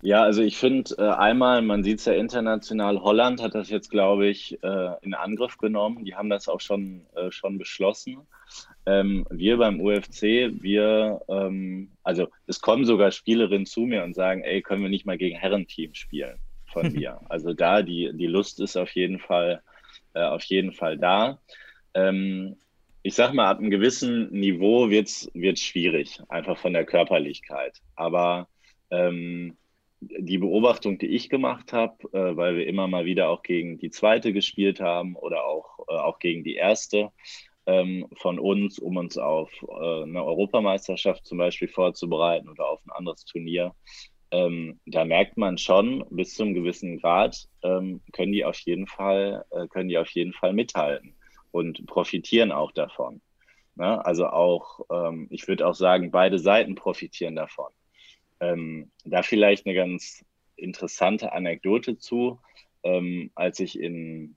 [0.03, 3.91] Ja, also ich finde äh, einmal, man sieht es ja international, Holland hat das jetzt,
[3.91, 6.05] glaube ich, äh, in Angriff genommen.
[6.05, 8.17] Die haben das auch schon, äh, schon beschlossen.
[8.87, 14.41] Ähm, wir beim UFC, wir, ähm, also es kommen sogar Spielerinnen zu mir und sagen,
[14.41, 17.19] ey, können wir nicht mal gegen Herrenteam spielen von mir.
[17.29, 19.61] Also da, die, die Lust ist auf jeden Fall,
[20.13, 21.39] äh, auf jeden Fall da.
[21.93, 22.57] Ähm,
[23.03, 27.79] ich sag mal, ab einem gewissen Niveau wird es schwierig, einfach von der Körperlichkeit.
[27.95, 28.47] Aber
[28.89, 29.57] ähm,
[30.01, 33.91] die Beobachtung, die ich gemacht habe, äh, weil wir immer mal wieder auch gegen die
[33.91, 37.11] zweite gespielt haben oder auch, äh, auch gegen die erste
[37.67, 42.91] ähm, von uns, um uns auf äh, eine Europameisterschaft zum Beispiel vorzubereiten oder auf ein
[42.91, 43.75] anderes Turnier.
[44.31, 49.45] Ähm, da merkt man schon, bis zum gewissen Grad ähm, können die auf jeden Fall,
[49.51, 51.15] äh, können die auf jeden Fall mithalten
[51.51, 53.21] und profitieren auch davon.
[53.75, 54.03] Ne?
[54.03, 57.71] Also auch, ähm, ich würde auch sagen, beide Seiten profitieren davon.
[58.41, 60.25] Ähm, da vielleicht eine ganz
[60.57, 62.39] interessante Anekdote zu.
[62.83, 64.35] ähm, als ich in,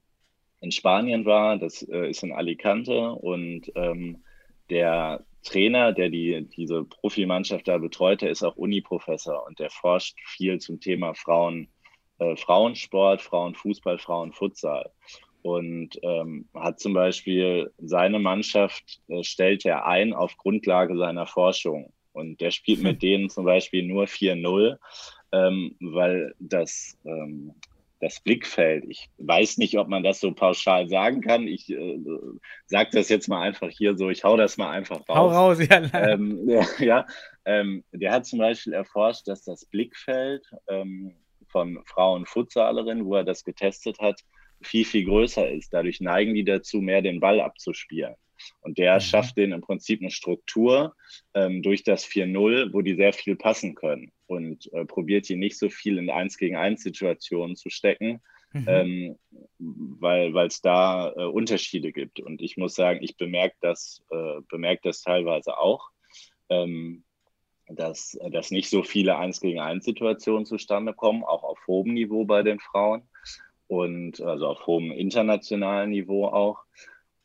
[0.61, 4.23] in Spanien war, das äh, ist in Alicante und ähm,
[4.71, 10.19] der Trainer, der die, diese Profimannschaft da betreut, der ist auch Uni-Professor und der forscht
[10.25, 11.69] viel zum Thema Frauen,
[12.19, 14.91] äh, Frauensport, Frauenfußball, Frauenfutsal.
[15.43, 21.93] Und ähm, hat zum Beispiel seine Mannschaft, äh, stellt er ein auf Grundlage seiner Forschung.
[22.15, 24.79] Und der spielt mit denen zum Beispiel nur 4-0,
[25.33, 27.53] ähm, weil das, ähm,
[28.01, 31.49] das Blickfeld, ich weiß nicht, ob man das so pauschal sagen kann.
[31.49, 31.99] Ich äh,
[32.67, 35.17] sage das jetzt mal einfach hier so, ich hau das mal einfach raus.
[35.17, 35.83] Hau raus, ja.
[35.93, 37.07] Ähm, ja, ja
[37.45, 41.17] ähm, der hat zum Beispiel erforscht, dass das Blickfeld ähm,
[41.49, 44.21] von Frauen Futsalerinnen, wo er das getestet hat,
[44.63, 45.73] viel, viel größer ist.
[45.73, 48.15] Dadurch neigen die dazu, mehr den Ball abzuspielen.
[48.61, 49.01] Und der mhm.
[49.01, 50.95] schafft denen im Prinzip eine Struktur
[51.35, 55.59] ähm, durch das 4-0, wo die sehr viel passen können und äh, probiert die nicht
[55.59, 58.21] so viel in 1 gegen 1 Situationen zu stecken,
[58.53, 58.67] mhm.
[58.69, 59.19] ähm,
[59.59, 62.21] weil es da äh, Unterschiede gibt.
[62.21, 65.91] Und ich muss sagen, ich bemerke das, äh, bemerk das teilweise auch.
[66.49, 67.05] Ähm,
[67.67, 72.27] dass, dass nicht so viele 1 gegen 1 Situationen zustande kommen, auch auf hohem Niveau
[72.27, 73.09] bei den Frauen
[73.67, 76.65] und also auf hohem internationalen Niveau auch.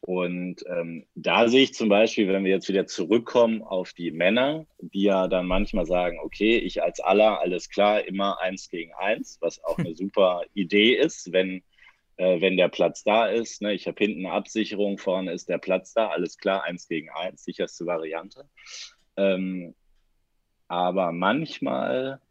[0.01, 4.65] Und ähm, da sehe ich zum Beispiel, wenn wir jetzt wieder zurückkommen auf die Männer,
[4.79, 9.37] die ja dann manchmal sagen, okay, ich als aller, alles klar, immer eins gegen eins,
[9.41, 11.63] was auch eine super Idee ist, wenn,
[12.15, 13.61] äh, wenn der Platz da ist.
[13.61, 13.73] Ne?
[13.73, 17.43] Ich habe hinten eine Absicherung, vorne ist der Platz da, alles klar, eins gegen eins,
[17.43, 18.45] sicherste Variante.
[19.17, 19.75] Ähm,
[20.69, 22.21] aber manchmal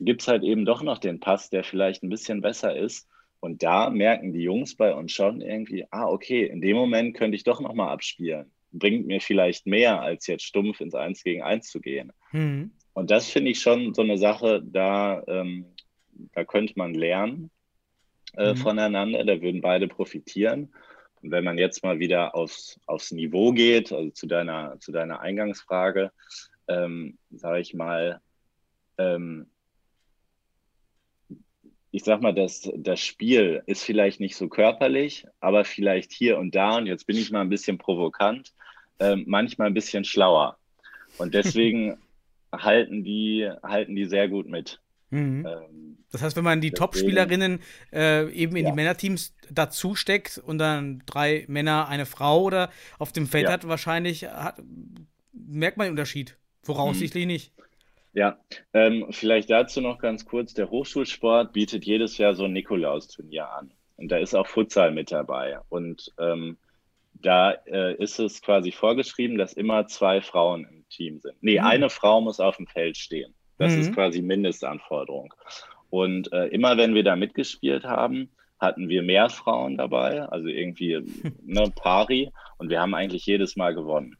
[0.00, 3.08] gibt es halt eben doch noch den Pass, der vielleicht ein bisschen besser ist.
[3.40, 7.36] Und da merken die Jungs bei uns schon irgendwie, ah, okay, in dem Moment könnte
[7.36, 8.50] ich doch nochmal abspielen.
[8.70, 12.12] Bringt mir vielleicht mehr, als jetzt stumpf ins Eins gegen Eins zu gehen.
[12.32, 12.72] Mhm.
[12.92, 15.64] Und das finde ich schon so eine Sache, da, ähm,
[16.32, 17.50] da könnte man lernen
[18.36, 18.56] äh, mhm.
[18.56, 20.72] voneinander, da würden beide profitieren.
[21.22, 25.20] Und wenn man jetzt mal wieder aufs, aufs Niveau geht, also zu deiner, zu deiner
[25.20, 26.12] Eingangsfrage,
[26.68, 28.20] ähm, sage ich mal,
[28.98, 29.46] ähm,
[31.92, 36.54] ich sag mal, das, das Spiel ist vielleicht nicht so körperlich, aber vielleicht hier und
[36.54, 38.52] da, und jetzt bin ich mal ein bisschen provokant,
[38.98, 40.56] äh, manchmal ein bisschen schlauer.
[41.18, 41.98] Und deswegen
[42.52, 44.80] halten, die, halten die sehr gut mit.
[45.10, 45.46] Mhm.
[45.46, 47.60] Ähm, das heißt, wenn man die Top-Spielerinnen
[47.92, 48.70] äh, eben in ja.
[48.70, 53.52] die Männerteams dazu steckt und dann drei Männer, eine Frau oder auf dem Feld ja.
[53.52, 54.62] hat, wahrscheinlich hat,
[55.32, 56.36] merkt man den Unterschied.
[56.62, 57.32] Voraussichtlich mhm.
[57.32, 57.52] nicht.
[58.12, 58.38] Ja,
[58.72, 60.54] ähm, vielleicht dazu noch ganz kurz.
[60.54, 63.72] Der Hochschulsport bietet jedes Jahr so ein Nikolaus-Turnier an.
[63.96, 65.60] Und da ist auch Futsal mit dabei.
[65.68, 66.56] Und ähm,
[67.12, 71.36] da äh, ist es quasi vorgeschrieben, dass immer zwei Frauen im Team sind.
[71.40, 71.66] Nee, mhm.
[71.66, 73.34] eine Frau muss auf dem Feld stehen.
[73.58, 73.80] Das mhm.
[73.80, 75.34] ist quasi Mindestanforderung.
[75.90, 81.00] Und äh, immer wenn wir da mitgespielt haben, hatten wir mehr Frauen dabei, also irgendwie
[81.44, 82.30] ne, Pari.
[82.58, 84.16] Und wir haben eigentlich jedes Mal gewonnen.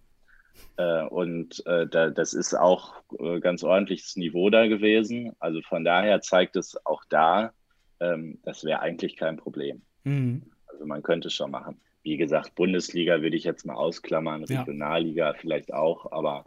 [0.77, 5.33] Äh, und äh, da, das ist auch äh, ganz ordentliches Niveau da gewesen.
[5.39, 7.53] Also von daher zeigt es auch da,
[8.01, 9.83] ähm, das wäre eigentlich kein Problem.
[10.05, 10.43] Mhm.
[10.67, 11.81] Also man könnte schon machen.
[12.03, 15.35] Wie gesagt, Bundesliga würde ich jetzt mal ausklammern, Regionalliga ja.
[15.35, 16.45] vielleicht auch, aber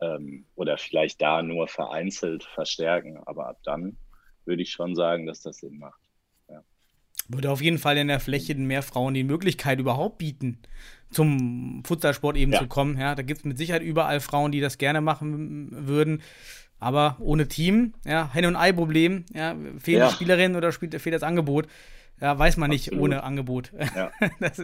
[0.00, 3.18] ähm, oder vielleicht da nur vereinzelt verstärken.
[3.26, 3.96] Aber ab dann
[4.44, 6.01] würde ich schon sagen, dass das Sinn macht.
[7.28, 10.58] Würde auf jeden Fall in der Fläche mehr Frauen die Möglichkeit überhaupt bieten,
[11.10, 12.58] zum Futsalsport eben ja.
[12.58, 12.98] zu kommen.
[12.98, 16.22] Ja, da gibt es mit Sicherheit überall Frauen, die das gerne machen würden.
[16.78, 20.08] Aber ohne Team, ja, Henne- und Ei-Problem, ja, fehlen ja.
[20.08, 21.68] die Spielerinnen oder spielt, fehlt das Angebot.
[22.20, 23.04] Ja, weiß man nicht Absolut.
[23.04, 23.72] ohne Angebot.
[23.94, 24.10] Ja.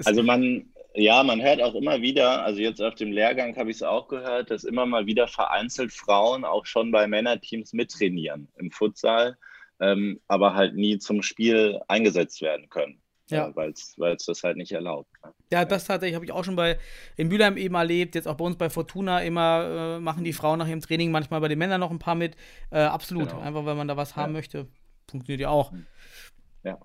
[0.05, 3.77] also man, ja, man hört auch immer wieder, also jetzt auf dem Lehrgang habe ich
[3.77, 8.71] es auch gehört, dass immer mal wieder vereinzelt Frauen auch schon bei Männerteams mittrainieren im
[8.73, 9.37] Futsal
[9.81, 13.01] ähm, aber halt nie zum Spiel eingesetzt werden können.
[13.31, 13.55] Ja.
[13.55, 15.11] weil es das halt nicht erlaubt.
[15.23, 15.35] Ne?
[15.53, 16.79] Ja, das tatsächlich habe ich auch schon bei
[17.15, 20.59] in Bülheim eben erlebt, jetzt auch bei uns bei Fortuna immer äh, machen die Frauen
[20.59, 22.37] nach ihrem Training manchmal bei den Männern noch ein paar mit.
[22.71, 23.43] Äh, absolut, genau.
[23.43, 24.39] einfach weil man da was haben ja.
[24.39, 24.67] möchte.
[25.11, 25.75] Funktioniert ja auch.
[26.65, 26.79] Ja.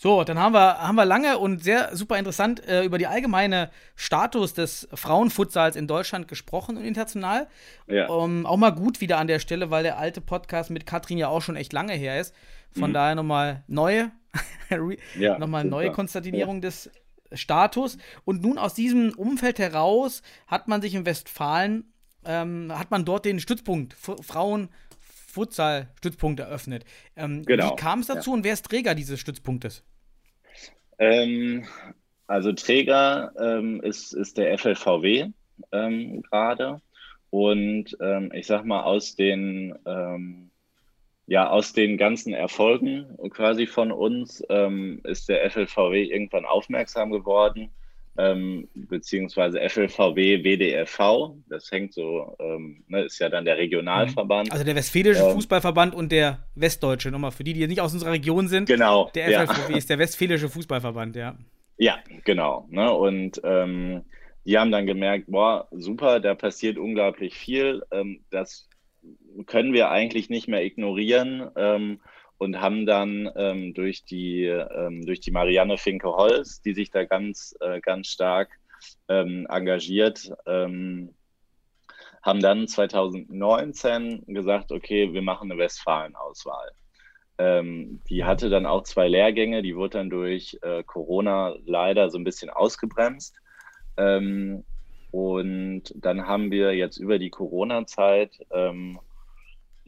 [0.00, 3.68] So, dann haben wir, haben wir lange und sehr super interessant äh, über die allgemeine
[3.96, 7.48] Status des Frauenfutsals in Deutschland gesprochen und international.
[7.88, 8.06] Ja.
[8.06, 11.26] Um, auch mal gut wieder an der Stelle, weil der alte Podcast mit Katrin ja
[11.26, 12.32] auch schon echt lange her ist.
[12.78, 12.94] Von mhm.
[12.94, 14.12] daher nochmal neue,
[15.18, 16.60] ja, nochmal neue Konstatierung ja.
[16.60, 16.92] des
[17.32, 17.98] Status.
[18.24, 21.92] Und nun aus diesem Umfeld heraus hat man sich in Westfalen,
[22.24, 24.68] ähm, hat man dort den Stützpunkt Frauen
[25.38, 26.84] Futsal-Stützpunkt eröffnet.
[27.14, 27.70] Ähm, genau.
[27.70, 28.36] Wie kam es dazu ja.
[28.36, 29.84] und wer ist Träger dieses Stützpunktes?
[30.98, 31.64] Ähm,
[32.26, 35.28] also Träger ähm, ist, ist der FLVW
[35.70, 36.80] ähm, gerade.
[37.30, 40.50] Und ähm, ich sag mal, aus den, ähm,
[41.26, 47.70] ja, aus den ganzen Erfolgen quasi von uns ähm, ist der FLVW irgendwann aufmerksam geworden,
[48.18, 54.50] ähm, beziehungsweise FLVW WDFV, das hängt so, ähm, ne, ist ja dann der Regionalverband.
[54.50, 58.12] Also der Westfälische ähm, Fußballverband und der Westdeutsche, nochmal für die, die nicht aus unserer
[58.12, 58.66] Region sind.
[58.66, 59.10] Genau.
[59.14, 59.78] Der FLVW ja.
[59.78, 61.38] ist der Westfälische Fußballverband, ja.
[61.78, 62.66] Ja, genau.
[62.70, 64.02] Ne, und ähm,
[64.44, 67.84] die haben dann gemerkt, boah, super, da passiert unglaublich viel.
[67.92, 68.68] Ähm, das
[69.46, 72.00] können wir eigentlich nicht mehr ignorieren ähm,
[72.38, 77.54] und haben dann ähm, durch, die, ähm, durch die Marianne Finke-Holz, die sich da ganz,
[77.60, 78.50] äh, ganz stark
[79.08, 81.14] ähm, engagiert, ähm,
[82.22, 86.70] haben dann 2019 gesagt, okay, wir machen eine Westfalen-Auswahl.
[87.38, 92.18] Ähm, die hatte dann auch zwei Lehrgänge, die wurde dann durch äh, Corona leider so
[92.18, 93.36] ein bisschen ausgebremst.
[93.96, 94.64] Ähm,
[95.10, 98.44] und dann haben wir jetzt über die Corona-Zeit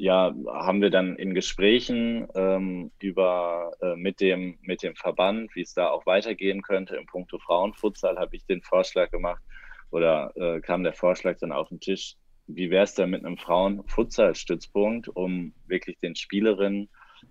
[0.00, 5.60] ja, haben wir dann in Gesprächen ähm, über äh, mit dem mit dem Verband, wie
[5.60, 9.42] es da auch weitergehen könnte im Punkto Frauenfutsal, habe ich den Vorschlag gemacht
[9.90, 12.14] oder äh, kam der Vorschlag dann auf den Tisch.
[12.46, 16.88] Wie wäre es denn mit einem Frauenfutsal-Stützpunkt, um wirklich den Spielerinnen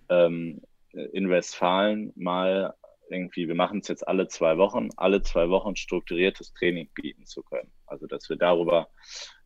[0.10, 0.62] ähm,
[0.94, 2.76] in Westfalen mal
[3.10, 7.42] irgendwie, wir machen es jetzt alle zwei Wochen, alle zwei Wochen strukturiertes Training bieten zu
[7.42, 7.72] können.
[7.88, 8.90] Also dass wir darüber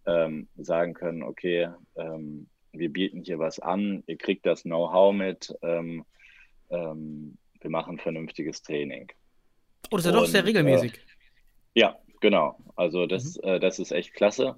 [0.06, 5.56] ähm, sagen können, okay, ähm, wir bieten hier was an, ihr kriegt das Know-how mit,
[5.62, 6.04] ähm,
[6.70, 9.12] ähm, wir machen vernünftiges Training.
[9.92, 10.94] Oh, das ist ja doch sehr regelmäßig.
[10.94, 12.58] Äh, ja, genau.
[12.76, 13.48] Also das, mhm.
[13.48, 14.56] äh, das ist echt klasse.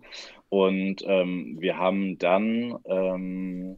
[0.50, 3.78] Und ähm, wir haben dann ähm,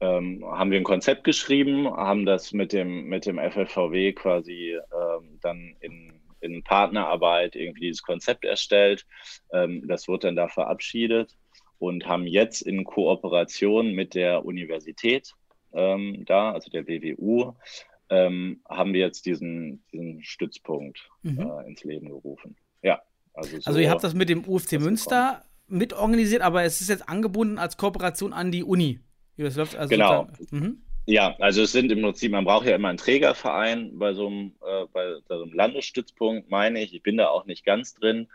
[0.00, 5.38] ähm, haben wir ein Konzept geschrieben, haben das mit dem, mit dem FFVW quasi ähm,
[5.40, 9.04] dann in, in Partnerarbeit irgendwie dieses Konzept erstellt.
[9.50, 11.36] das wurde dann da verabschiedet
[11.78, 15.32] und haben jetzt in Kooperation mit der Universität
[15.72, 17.54] ähm, da, also der WWU,
[18.10, 21.40] ähm, haben wir jetzt diesen, diesen Stützpunkt mhm.
[21.40, 22.56] äh, ins Leben gerufen.
[22.82, 23.00] Ja.
[23.34, 27.08] Also, so, also ihr habt das mit dem UFC Münster mitorganisiert, aber es ist jetzt
[27.08, 29.00] angebunden als Kooperation an die Uni.
[29.36, 29.76] Wie das läuft?
[29.76, 30.28] Also genau.
[30.50, 30.82] Mhm.
[31.06, 34.52] Ja, also es sind im Prinzip, man braucht ja immer einen Trägerverein bei so einem,
[34.62, 36.92] äh, bei so einem Landesstützpunkt, meine ich.
[36.94, 38.28] Ich bin da auch nicht ganz drin.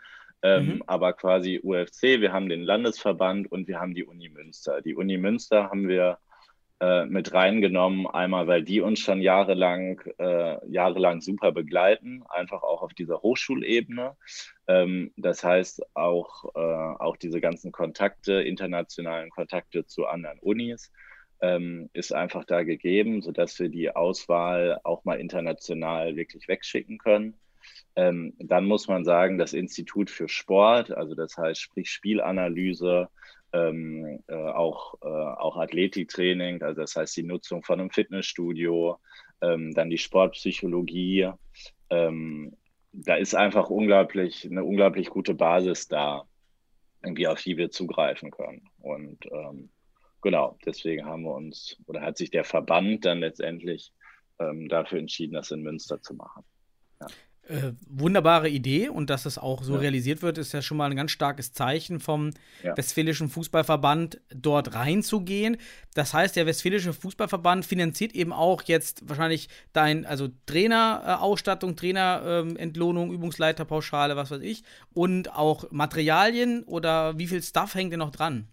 [0.44, 0.82] Ähm, mhm.
[0.86, 4.82] aber quasi UFC, wir haben den Landesverband und wir haben die Uni Münster.
[4.82, 6.18] Die Uni Münster haben wir
[6.80, 12.82] äh, mit reingenommen, einmal weil die uns schon jahrelang, äh, jahrelang super begleiten, einfach auch
[12.82, 14.18] auf dieser Hochschulebene.
[14.68, 20.92] Ähm, das heißt auch, äh, auch diese ganzen Kontakte, internationalen Kontakte zu anderen Unis.
[21.40, 27.34] Ähm, ist einfach da gegeben, sodass wir die Auswahl auch mal international wirklich wegschicken können.
[27.96, 33.08] Ähm, dann muss man sagen, das Institut für Sport, also das heißt, sprich Spielanalyse,
[33.52, 38.98] ähm, äh, auch, äh, auch Athletiktraining, also das heißt die Nutzung von einem Fitnessstudio,
[39.40, 41.30] ähm, dann die Sportpsychologie.
[41.90, 42.56] Ähm,
[42.92, 46.24] da ist einfach unglaublich, eine unglaublich gute Basis da,
[47.02, 48.68] irgendwie auf die wir zugreifen können.
[48.80, 49.70] Und ähm,
[50.20, 53.92] genau, deswegen haben wir uns, oder hat sich der Verband dann letztendlich
[54.40, 56.44] ähm, dafür entschieden, das in Münster zu machen.
[57.00, 57.06] Ja.
[57.46, 59.80] Äh, wunderbare Idee und dass es auch so ja.
[59.80, 62.30] realisiert wird, ist ja schon mal ein ganz starkes Zeichen vom
[62.62, 62.74] ja.
[62.74, 65.58] Westfälischen Fußballverband, dort reinzugehen.
[65.92, 73.08] Das heißt, der Westfälische Fußballverband finanziert eben auch jetzt wahrscheinlich dein, also Trainerausstattung, äh, Trainerentlohnung,
[73.10, 74.62] ähm, Übungsleiterpauschale, was weiß ich,
[74.94, 78.48] und auch Materialien oder wie viel Stuff hängt denn noch dran?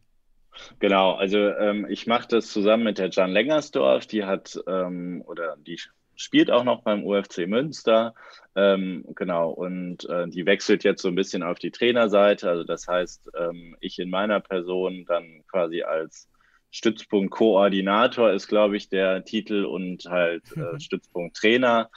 [0.80, 5.56] Genau, also ähm, ich mache das zusammen mit der Jan Lengersdorf, die hat ähm, oder
[5.66, 5.80] die
[6.22, 8.14] spielt auch noch beim UFC Münster.
[8.56, 12.50] Ähm, genau, und äh, die wechselt jetzt so ein bisschen auf die Trainerseite.
[12.50, 16.30] Also das heißt, ähm, ich in meiner Person dann quasi als
[16.72, 20.80] Stützpunkt Koordinator ist, glaube ich, der Titel und halt äh, mhm.
[20.80, 21.90] Stützpunkt Trainer.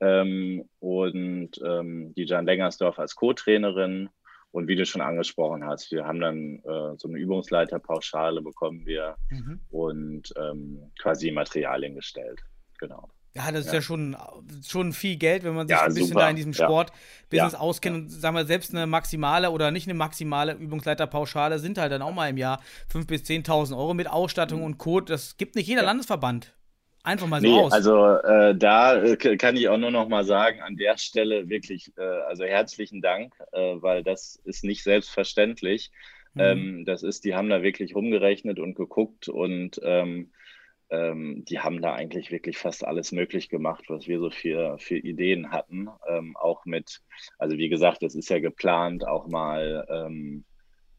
[0.00, 4.10] Ähm, und ähm, die Jan Lengersdorf als Co-Trainerin.
[4.50, 9.16] Und wie du schon angesprochen hast, wir haben dann äh, so eine Übungsleiterpauschale bekommen wir
[9.30, 9.60] mhm.
[9.70, 12.40] und ähm, quasi Materialien gestellt.
[12.78, 13.10] Genau.
[13.36, 14.16] Ja, das ist ja, ja schon,
[14.66, 16.20] schon viel Geld, wenn man sich ja, ein bisschen super.
[16.20, 17.58] da in diesem Sportbusiness ja.
[17.58, 17.96] auskennt.
[17.96, 22.14] Und sagen wir, selbst eine maximale oder nicht eine maximale Übungsleiterpauschale sind halt dann auch
[22.14, 22.60] mal im Jahr
[22.92, 25.06] 5.000 bis 10.000 Euro mit Ausstattung und Code.
[25.06, 26.54] Das gibt nicht jeder Landesverband.
[27.02, 27.72] Einfach mal so nee, aus.
[27.72, 31.92] Also äh, da äh, kann ich auch nur noch mal sagen, an der Stelle wirklich,
[31.96, 35.92] äh, also herzlichen Dank, äh, weil das ist nicht selbstverständlich.
[36.34, 36.40] Mhm.
[36.40, 40.32] Ähm, das ist, die haben da wirklich rumgerechnet und geguckt und ähm,
[40.90, 44.96] ähm, die haben da eigentlich wirklich fast alles möglich gemacht, was wir so für, für
[44.96, 45.88] Ideen hatten.
[46.08, 47.02] Ähm, auch mit,
[47.38, 50.44] also wie gesagt, es ist ja geplant, auch mal ähm,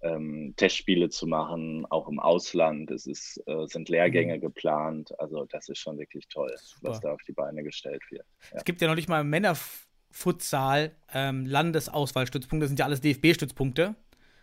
[0.01, 2.91] ähm, Testspiele zu machen, auch im Ausland.
[2.91, 4.41] Es ist, äh, sind Lehrgänge mhm.
[4.41, 5.17] geplant.
[5.19, 6.89] Also das ist schon wirklich toll, Super.
[6.89, 8.25] was da auf die Beine gestellt wird.
[8.51, 8.57] Ja.
[8.57, 13.95] Es gibt ja noch nicht mal Männerfutsal ähm, Landesauswahlstützpunkte, das sind ja alles DFB-Stützpunkte.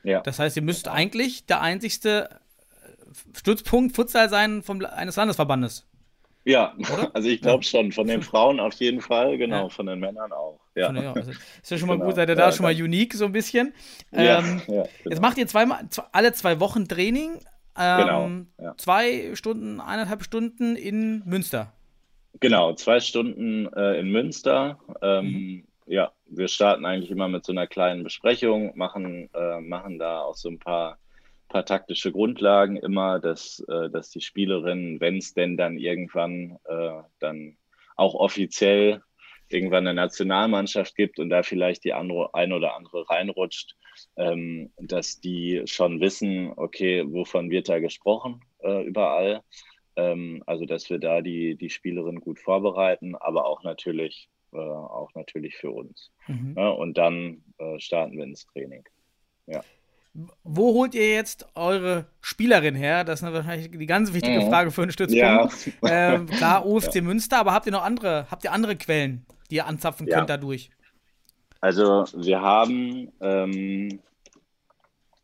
[0.03, 0.21] Ja.
[0.21, 2.29] Das heißt, ihr müsst eigentlich der einzigste
[3.37, 5.87] Stützpunkt Futsal sein vom, eines Landesverbandes.
[6.45, 7.11] Ja, Oder?
[7.15, 7.71] also ich glaube ja.
[7.71, 7.93] schon.
[7.93, 9.69] Von den Frauen auf jeden Fall, genau, ja.
[9.69, 10.61] von den Männern auch.
[10.75, 10.89] Ja.
[10.89, 12.07] Also ist ja schon mal genau.
[12.07, 13.73] gut, seid ihr da schon mal unique so ein bisschen.
[14.13, 14.89] Ähm, genau.
[15.05, 17.39] Jetzt macht ihr zweimal, alle zwei Wochen Training.
[17.77, 18.75] Ähm, genau.
[18.77, 21.73] Zwei Stunden, eineinhalb Stunden in Münster.
[22.41, 24.79] Genau, zwei Stunden äh, in Münster.
[25.03, 25.65] Ähm, mhm.
[25.87, 30.35] Ja, wir starten eigentlich immer mit so einer kleinen Besprechung, machen, äh, machen da auch
[30.35, 30.99] so ein paar
[31.55, 37.03] paar taktische Grundlagen immer, dass, äh, dass die Spielerinnen, wenn es denn dann irgendwann äh,
[37.21, 37.57] dann
[37.95, 39.03] auch offiziell
[39.49, 43.77] irgendwann eine Nationalmannschaft gibt und da vielleicht die andere, ein oder andere reinrutscht,
[44.17, 49.43] ähm, dass die schon wissen, okay, wovon wird da gesprochen äh, überall.
[49.95, 55.15] Ähm, also dass wir da die, die Spielerin gut vorbereiten, aber auch natürlich, äh, auch
[55.15, 56.11] natürlich für uns.
[56.27, 56.55] Mhm.
[56.57, 58.83] Ja, und dann äh, starten wir ins Training.
[59.47, 59.63] Ja.
[60.45, 63.03] Wo holt ihr jetzt eure Spielerin her?
[63.03, 64.49] Das ist wahrscheinlich die ganz wichtige mhm.
[64.49, 65.67] Frage für einen Stützpunkt.
[65.83, 66.15] Ja.
[66.15, 67.03] Ähm, klar, OFC ja.
[67.03, 70.37] Münster, aber habt ihr noch andere, habt ihr andere Quellen, die ihr anzapfen könnt ja.
[70.37, 70.71] dadurch?
[71.61, 73.99] Also wir haben, ähm,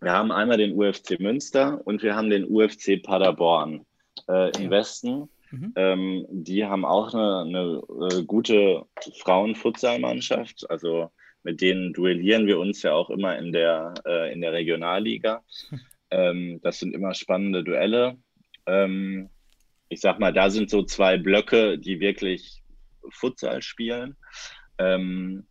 [0.00, 3.86] wir haben einmal den UFC Münster und wir haben den UFC Paderborn
[4.28, 5.28] äh, im Westen.
[5.52, 5.72] Mhm.
[5.76, 8.86] Ähm, die haben auch eine, eine äh, gute
[9.18, 10.68] Frauenfutsalmannschaft.
[10.68, 11.10] Also
[11.42, 15.42] mit denen duellieren wir uns ja auch immer in der, äh, in der Regionalliga.
[16.12, 18.16] Ähm, das sind immer spannende Duelle.
[18.66, 19.30] Ähm,
[19.88, 22.64] ich sag mal, da sind so zwei Blöcke, die wirklich
[23.10, 24.16] Futsal spielen.
[24.78, 25.46] Ähm,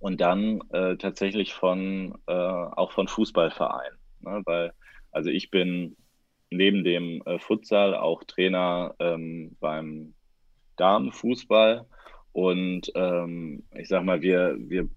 [0.00, 3.98] und dann äh, tatsächlich von äh, auch von Fußballvereinen.
[4.20, 4.42] Ne?
[4.44, 4.72] Weil,
[5.10, 5.96] also ich bin
[6.50, 10.14] neben dem äh, Futsal auch Trainer ähm, beim
[10.76, 11.86] Damenfußball
[12.38, 14.88] und ähm, ich sag mal, wir, wir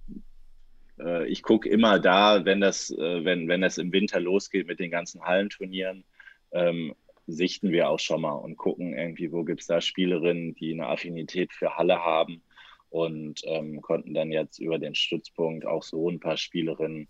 [0.99, 4.79] äh, ich gucke immer da, wenn das, äh, wenn, wenn das im Winter losgeht mit
[4.79, 6.03] den ganzen Hallenturnieren,
[6.51, 6.93] ähm,
[7.25, 10.85] sichten wir auch schon mal und gucken irgendwie, wo gibt es da Spielerinnen, die eine
[10.85, 12.43] Affinität für Halle haben
[12.91, 17.07] und ähm, konnten dann jetzt über den Stützpunkt auch so ein paar Spielerinnen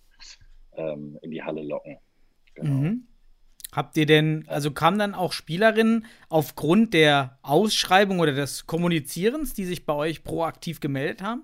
[0.78, 1.98] ähm, in die Halle locken.
[2.56, 2.70] Genau.
[2.70, 3.08] Mhm.
[3.72, 9.66] Habt ihr denn, also kamen dann auch Spielerinnen aufgrund der Ausschreibung oder des Kommunizierens, die
[9.66, 11.44] sich bei euch proaktiv gemeldet haben?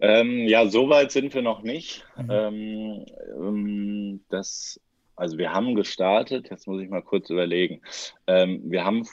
[0.00, 2.06] Ähm, ja, so weit sind wir noch nicht.
[2.16, 2.30] Mhm.
[2.30, 4.80] Ähm, ähm das,
[5.14, 7.82] also wir haben gestartet, jetzt muss ich mal kurz überlegen.
[8.26, 9.06] Ähm, wir haben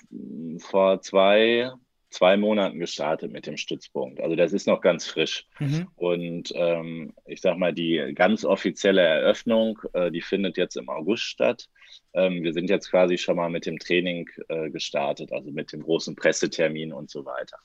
[0.59, 1.71] vor zwei,
[2.09, 4.21] zwei Monaten gestartet mit dem Stützpunkt.
[4.21, 5.45] Also das ist noch ganz frisch.
[5.59, 5.87] Mhm.
[5.95, 11.23] Und ähm, ich sag mal, die ganz offizielle Eröffnung, äh, die findet jetzt im August
[11.23, 11.69] statt.
[12.13, 15.83] Ähm, wir sind jetzt quasi schon mal mit dem Training äh, gestartet, also mit dem
[15.83, 17.57] großen Pressetermin und so weiter.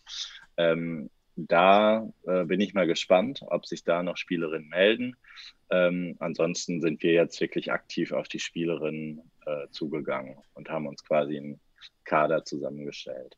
[0.57, 5.17] Ähm, da äh, bin ich mal gespannt, ob sich da noch Spielerinnen melden.
[5.71, 11.03] Ähm, ansonsten sind wir jetzt wirklich aktiv auf die Spielerinnen äh, zugegangen und haben uns
[11.05, 11.61] quasi einen
[12.05, 13.37] Kader zusammengestellt.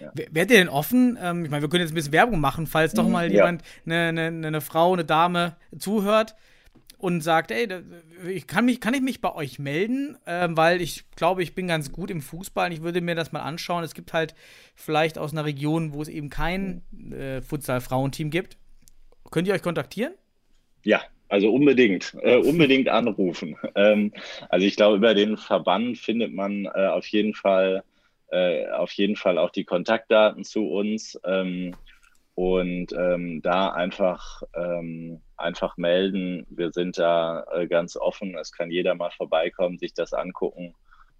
[0.00, 0.12] Ja.
[0.30, 1.18] Wärt ihr denn offen?
[1.20, 3.44] Ähm, ich meine, wir können jetzt ein bisschen Werbung machen, falls doch mhm, mal ja.
[3.44, 6.34] jemand, eine, eine, eine, Frau, eine Dame zuhört
[6.98, 7.68] und sagt, ey,
[8.28, 11.68] ich kann, mich, kann ich mich bei euch melden, ähm, weil ich glaube, ich bin
[11.68, 13.84] ganz gut im Fußball und ich würde mir das mal anschauen.
[13.84, 14.34] Es gibt halt
[14.74, 16.82] vielleicht aus einer Region, wo es eben kein
[17.12, 18.56] äh, Futsal-Frauenteam gibt.
[19.30, 20.14] Könnt ihr euch kontaktieren?
[20.82, 23.56] Ja, also unbedingt, äh, unbedingt anrufen.
[23.74, 24.12] Ähm,
[24.48, 27.82] also ich glaube, über den Verband findet man äh, auf jeden Fall
[28.30, 31.74] äh, auf jeden Fall auch die Kontaktdaten zu uns ähm,
[32.34, 36.46] und ähm, da einfach, ähm, einfach melden.
[36.50, 38.36] Wir sind da äh, ganz offen.
[38.36, 40.74] Es kann jeder mal vorbeikommen, sich das angucken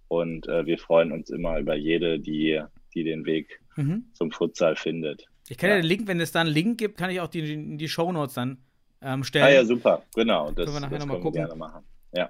[0.07, 2.61] und äh, wir freuen uns immer über jede, die,
[2.93, 4.05] die den Weg mhm.
[4.13, 5.25] zum Futsal findet.
[5.47, 5.75] Ich kann ja.
[5.77, 8.57] den Link, wenn es da einen Link gibt, kann ich auch die, die Shownotes dann
[9.01, 9.45] ähm, stellen.
[9.45, 10.51] Ah ja, super, genau.
[10.51, 11.41] Das können wir nachher nochmal gucken.
[11.41, 11.83] Gerne machen.
[12.13, 12.29] Ja.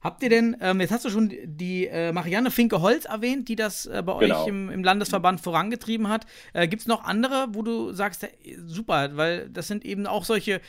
[0.00, 3.86] Habt ihr denn, ähm, jetzt hast du schon die äh, Marianne Finke-Holz erwähnt, die das
[3.86, 4.42] äh, bei genau.
[4.42, 6.24] euch im, im, Landesverband vorangetrieben hat.
[6.52, 8.28] Äh, Gibt es noch andere, wo du sagst, äh,
[8.64, 10.60] super, weil das sind eben auch solche äh,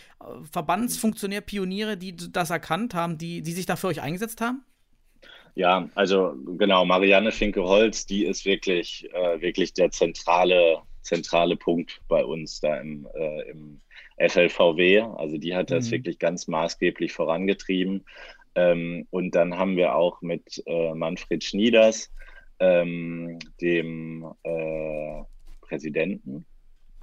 [0.52, 4.64] Verbandsfunktionär-Pioniere, die das erkannt haben, die, die sich da für euch eingesetzt haben?
[5.54, 12.26] Ja, also genau, Marianne Finke-Holz, die ist wirklich, äh, wirklich der zentrale, zentrale Punkt bei
[12.26, 13.08] uns da im,
[13.52, 13.82] im
[14.20, 15.02] FLVW.
[15.18, 15.92] Also die hat das mhm.
[15.92, 18.04] wirklich ganz maßgeblich vorangetrieben.
[18.56, 22.12] Ähm, und dann haben wir auch mit äh, Manfred Schnieders,
[22.60, 25.24] ähm, dem äh,
[25.62, 26.46] Präsidenten,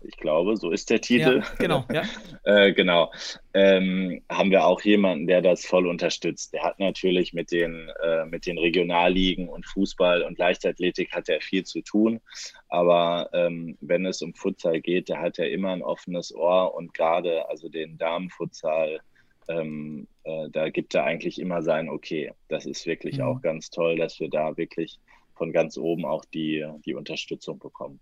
[0.02, 1.40] ich glaube, so ist der Titel.
[1.40, 2.02] Ja, genau, ja.
[2.44, 3.12] äh, genau.
[3.54, 6.52] Ähm, haben wir auch jemanden, der das voll unterstützt.
[6.52, 11.40] Der hat natürlich mit den, äh, mit den Regionalligen und Fußball und Leichtathletik hat er
[11.40, 12.20] viel zu tun.
[12.68, 16.94] Aber ähm, wenn es um Futsal geht, der hat ja immer ein offenes Ohr und
[16.94, 19.00] gerade also den Damenfutsal,
[19.48, 22.32] ähm, äh, da gibt er eigentlich immer sein Okay.
[22.48, 23.24] Das ist wirklich mhm.
[23.24, 24.98] auch ganz toll, dass wir da wirklich
[25.34, 28.00] von ganz oben auch die, die Unterstützung bekommen.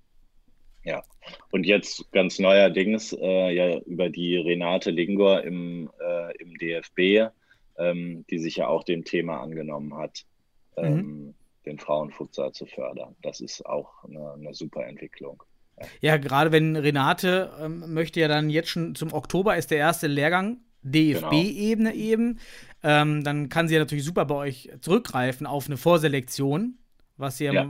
[0.85, 1.03] Ja,
[1.51, 7.33] und jetzt ganz neuerdings äh, ja über die Renate Lingor im, äh, im DFB,
[7.79, 10.27] ähm, die sich ja auch dem Thema angenommen hat,
[10.77, 11.35] ähm, mhm.
[11.65, 13.17] den Frauenfutsal zu fördern.
[13.23, 15.43] Das ist auch eine, eine super Entwicklung.
[15.79, 15.87] Ja.
[16.03, 20.07] ja, gerade wenn Renate ähm, möchte ja dann jetzt schon zum Oktober ist der erste
[20.07, 22.05] Lehrgang DFB-Ebene genau.
[22.05, 22.39] eben.
[22.83, 26.79] Ähm, dann kann sie ja natürlich super bei euch zurückgreifen auf eine Vorselektion
[27.17, 27.69] was dir ja.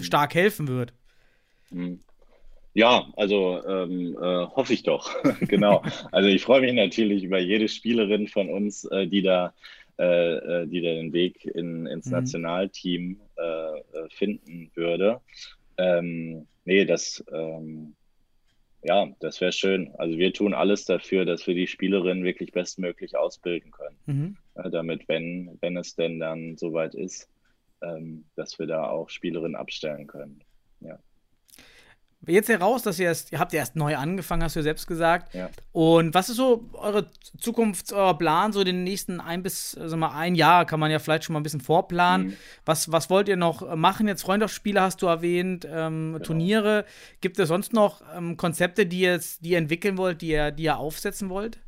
[0.00, 0.92] stark helfen wird.
[1.70, 2.00] Hm.
[2.74, 5.10] Ja, also ähm, äh, hoffe ich doch.
[5.40, 5.82] genau.
[6.12, 9.52] Also ich freue mich natürlich über jede Spielerin von uns, äh, die da,
[9.98, 12.12] äh, äh die da den Weg in, ins mhm.
[12.12, 15.20] Nationalteam äh, äh, finden würde.
[15.76, 17.94] Ähm, nee, das, ähm,
[18.82, 19.92] ja, das wäre schön.
[19.98, 23.98] Also wir tun alles dafür, dass wir die Spielerinnen wirklich bestmöglich ausbilden können.
[24.06, 24.36] Mhm.
[24.70, 27.28] damit, wenn, wenn es denn dann soweit ist,
[27.82, 30.40] ähm, dass wir da auch Spielerinnen abstellen können.
[30.80, 30.98] Ja.
[32.26, 35.34] Jetzt heraus, dass ihr erst, ihr habt erst neu angefangen, hast du ja selbst gesagt.
[35.34, 35.50] Ja.
[35.72, 37.06] Und was ist so eure
[37.38, 40.98] Zukunft, euer Plan, so den nächsten ein bis sag mal, ein Jahr, kann man ja
[40.98, 42.28] vielleicht schon mal ein bisschen vorplanen.
[42.28, 42.36] Mhm.
[42.66, 44.08] Was, was wollt ihr noch machen?
[44.08, 46.24] Jetzt Freundschaftsspiele hast du erwähnt, ähm, genau.
[46.24, 46.84] Turniere.
[47.20, 50.64] Gibt es sonst noch ähm, Konzepte, die ihr, die ihr entwickeln wollt, die ihr, die
[50.64, 51.60] ihr aufsetzen wollt?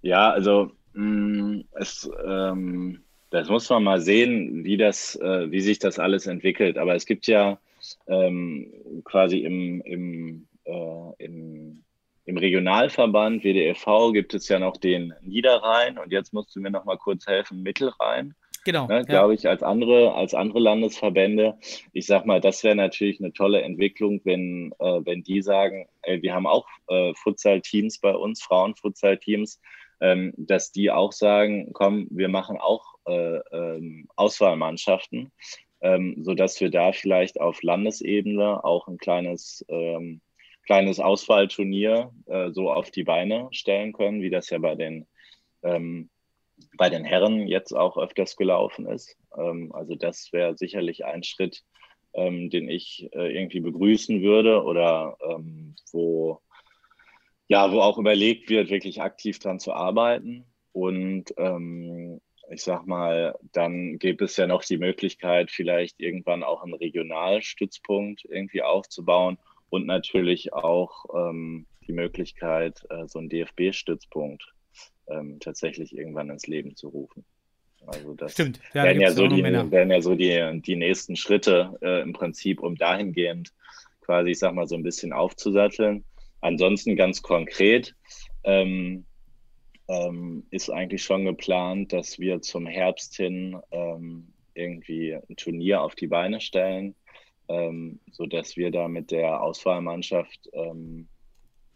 [0.00, 5.60] Ja, also mh, mm, es ähm, das muss man mal sehen, wie, das, äh, wie
[5.60, 6.78] sich das alles entwickelt.
[6.78, 7.58] Aber es gibt ja
[8.06, 8.72] ähm,
[9.04, 11.84] quasi im, im, äh, im,
[12.24, 16.84] im Regionalverband WDFV gibt es ja noch den Niederrhein und jetzt musst du mir noch
[16.84, 18.34] mal kurz helfen, Mittelrhein.
[18.64, 18.86] Genau.
[18.86, 19.02] Ne, ja.
[19.02, 21.58] Glaube ich, als andere, als andere Landesverbände.
[21.92, 26.22] Ich sag mal, das wäre natürlich eine tolle Entwicklung, wenn, äh, wenn die sagen, ey,
[26.22, 29.60] wir haben auch äh, Futsal-Teams bei uns, Frauen-Futsal-Teams,
[30.00, 35.30] ähm, dass die auch sagen, komm, wir machen auch äh, ähm, Auswahlmannschaften,
[35.84, 40.22] ähm, sodass wir da vielleicht auf Landesebene auch ein kleines, ähm,
[40.64, 45.06] kleines Auswahlturnier äh, so auf die Beine stellen können, wie das ja bei den,
[45.62, 46.08] ähm,
[46.78, 49.14] bei den Herren jetzt auch öfters gelaufen ist.
[49.36, 51.62] Ähm, also das wäre sicherlich ein Schritt,
[52.14, 55.18] ähm, den ich äh, irgendwie begrüßen würde oder
[55.92, 56.40] wo
[57.46, 60.46] ja, wo auch überlegt wird, wirklich aktiv dran zu arbeiten.
[60.72, 66.62] Und ähm, ich sag mal, dann gibt es ja noch die Möglichkeit, vielleicht irgendwann auch
[66.62, 69.38] einen Regionalstützpunkt irgendwie aufzubauen
[69.70, 74.54] und natürlich auch ähm, die Möglichkeit, äh, so einen DFB-Stützpunkt
[75.08, 77.24] ähm, tatsächlich irgendwann ins Leben zu rufen.
[77.86, 78.60] Also das Stimmt.
[78.72, 82.60] Ja, wären, ja so die, wären ja so die, die nächsten Schritte äh, im Prinzip,
[82.60, 83.52] um dahingehend
[84.00, 86.04] quasi, ich sag mal, so ein bisschen aufzusatteln.
[86.40, 87.94] Ansonsten ganz konkret,
[88.44, 89.06] ähm,
[89.88, 95.94] ähm, ist eigentlich schon geplant, dass wir zum Herbst hin ähm, irgendwie ein Turnier auf
[95.94, 96.94] die Beine stellen,
[97.48, 101.08] ähm, sodass wir da mit der Auswahlmannschaft ähm,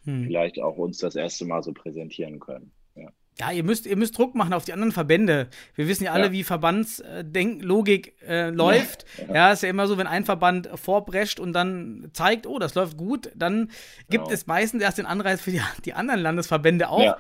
[0.05, 0.25] hm.
[0.25, 2.73] vielleicht auch uns das erste Mal so präsentieren können.
[2.95, 3.11] Ja.
[3.41, 5.49] Ja, ihr müsst, ihr müsst Druck machen auf die anderen Verbände.
[5.77, 6.33] Wir wissen ja alle, ja.
[6.33, 9.05] wie Verbandsdenklogik äh, läuft.
[9.29, 9.53] Ja, ja.
[9.53, 13.31] ist ja immer so, wenn ein Verband vorbrescht und dann zeigt, oh, das läuft gut,
[13.37, 13.71] dann
[14.09, 14.31] gibt genau.
[14.31, 17.19] es meistens erst den Anreiz für die, die anderen Landesverbände auch, ja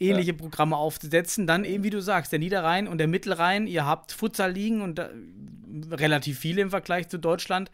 [0.00, 0.36] ähnliche ja.
[0.36, 1.46] Programme aufzusetzen.
[1.46, 4.98] Dann eben, wie du sagst, der Niederrhein und der Mittelrhein, ihr habt Futsal liegen und
[4.98, 5.10] da,
[5.90, 7.70] relativ viele im Vergleich zu Deutschland.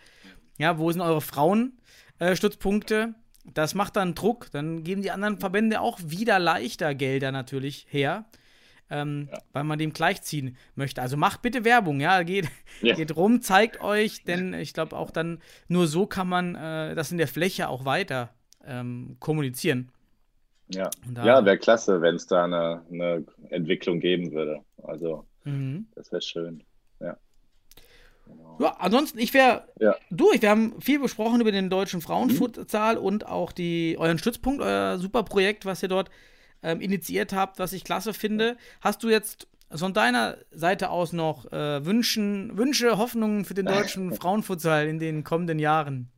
[0.58, 3.14] Ja, wo sind eure Frauenstützpunkte?
[3.14, 4.50] Äh, das macht dann Druck.
[4.52, 8.24] Dann geben die anderen Verbände auch wieder leichter Gelder natürlich her.
[8.90, 9.38] Ähm, ja.
[9.54, 11.00] weil man dem gleichziehen möchte.
[11.00, 12.50] Also macht bitte Werbung, ja, geht,
[12.82, 12.94] ja.
[12.94, 17.10] geht rum, zeigt euch, denn ich glaube auch dann nur so kann man äh, das
[17.10, 19.90] in der Fläche auch weiter ähm, kommunizieren.
[20.68, 20.90] Ja,
[21.24, 24.60] ja wäre klasse, wenn es da eine, eine, Entwicklung geben würde.
[24.82, 25.86] Also, mhm.
[25.94, 26.62] das wäre schön.
[27.00, 27.16] Ja.
[28.26, 28.58] Genau.
[28.60, 29.94] Ja, ansonsten, ich wäre ja.
[30.10, 30.40] durch.
[30.40, 33.02] Wir haben viel besprochen über den deutschen Frauenfutsal mhm.
[33.02, 36.10] und auch die, euren Stützpunkt, euer super Projekt, was ihr dort
[36.62, 38.56] ähm, initiiert habt, was ich klasse finde.
[38.80, 44.14] Hast du jetzt von deiner Seite aus noch äh, Wünschen, Wünsche, Hoffnungen für den deutschen
[44.14, 46.10] Frauenfutsal in den kommenden Jahren?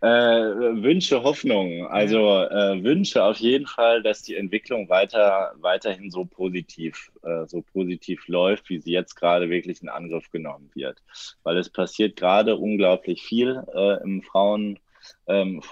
[0.00, 1.86] Äh, Wünsche, Hoffnungen.
[1.86, 7.62] Also äh, Wünsche auf jeden Fall, dass die Entwicklung weiter, weiterhin so positiv, äh, so
[7.62, 11.02] positiv läuft, wie sie jetzt gerade wirklich in Angriff genommen wird.
[11.42, 14.78] Weil es passiert gerade unglaublich viel äh, im Frauen,
[15.26, 15.62] ähm,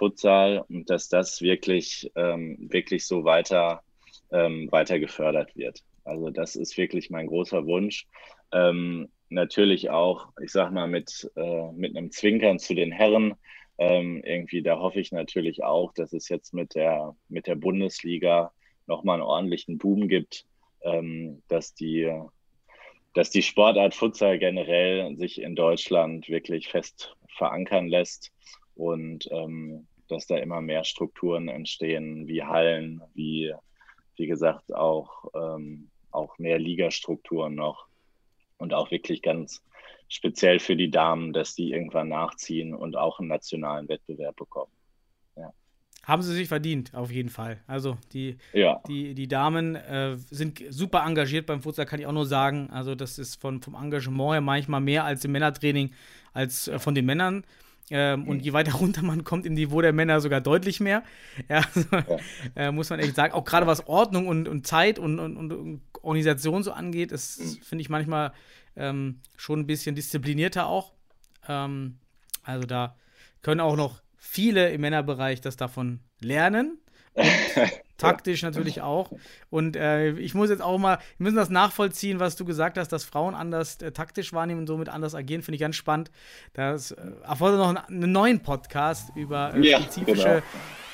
[0.69, 3.83] und dass das wirklich, ähm, wirklich so weiter,
[4.31, 5.83] ähm, weiter gefördert wird.
[6.05, 8.07] Also das ist wirklich mein großer Wunsch.
[8.53, 13.35] Ähm, natürlich auch, ich sag mal, mit, äh, mit einem Zwinkern zu den Herren.
[13.79, 18.53] Ähm, irgendwie, da hoffe ich natürlich auch, dass es jetzt mit der, mit der Bundesliga
[18.87, 20.47] nochmal einen ordentlichen Boom gibt,
[20.83, 22.11] ähm, dass die
[23.17, 28.31] dass die Sportart Futsal generell sich in Deutschland wirklich fest verankern lässt
[28.75, 33.55] und ähm, dass da immer mehr Strukturen entstehen, wie Hallen, wie,
[34.17, 37.87] wie gesagt, auch, ähm, auch mehr Ligastrukturen noch
[38.59, 39.63] und auch wirklich ganz
[40.09, 44.73] speziell für die Damen, dass die irgendwann nachziehen und auch einen nationalen Wettbewerb bekommen.
[45.37, 45.53] Ja.
[46.05, 47.63] Haben sie sich verdient, auf jeden Fall.
[47.67, 48.81] Also die, ja.
[48.89, 52.71] die, die Damen äh, sind super engagiert beim Futsal, kann ich auch nur sagen.
[52.71, 55.93] Also das ist von, vom Engagement her manchmal mehr als im Männertraining
[56.33, 57.45] als äh, von den Männern.
[57.89, 58.29] Ähm, mhm.
[58.29, 61.03] Und je weiter runter man kommt im Niveau der Männer sogar deutlich mehr.
[61.49, 62.19] Ja, also, ja.
[62.57, 63.33] Äh, muss man echt sagen.
[63.33, 67.63] Auch gerade was Ordnung und, und Zeit und, und, und, Organisation so angeht, ist, mhm.
[67.63, 68.33] finde ich manchmal
[68.77, 70.93] ähm, schon ein bisschen disziplinierter auch.
[71.49, 71.99] Ähm,
[72.43, 72.97] also da
[73.43, 76.79] können auch noch viele im Männerbereich das davon lernen.
[77.15, 77.27] Und
[77.99, 79.11] taktisch natürlich auch.
[79.51, 82.89] Und äh, ich muss jetzt auch mal, wir müssen das nachvollziehen, was du gesagt hast,
[82.89, 86.11] dass Frauen anders äh, taktisch wahrnehmen und somit anders agieren, finde ich ganz spannend.
[86.55, 90.43] Das äh, erfordert noch einen, einen, neuen Podcast über äh, ja, spezifische genau.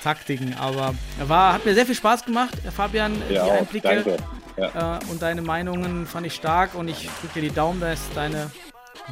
[0.02, 0.54] Taktiken.
[0.54, 0.94] Aber
[1.24, 4.16] war, hat mir sehr viel Spaß gemacht, Fabian, ja, die Einblicke
[4.56, 4.98] ja.
[4.98, 8.50] äh, und deine Meinungen fand ich stark und ich drücke dir die Daumen, dass deine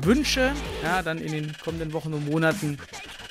[0.02, 2.78] Wünsche ja, dann in den kommenden Wochen und Monaten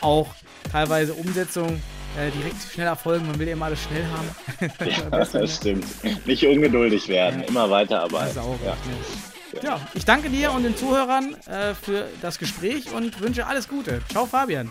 [0.01, 0.33] auch
[0.71, 1.81] teilweise Umsetzung
[2.17, 3.27] äh, direkt schnell erfolgen.
[3.27, 4.71] Man will ja immer alles schnell haben.
[4.89, 5.47] ja, das ne?
[5.47, 5.85] stimmt.
[6.25, 7.47] Nicht ungeduldig werden, ja.
[7.47, 8.35] immer weiterarbeiten.
[8.35, 8.71] Das auch ja.
[8.71, 9.59] Ne?
[9.63, 14.01] ja, ich danke dir und den Zuhörern äh, für das Gespräch und wünsche alles Gute.
[14.09, 14.69] Ciao, Fabian.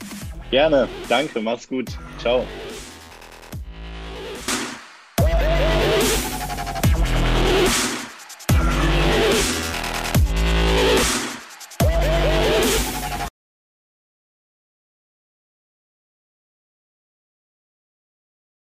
[0.51, 1.91] Gerne, danke, mach's gut.
[2.19, 2.47] Ciao.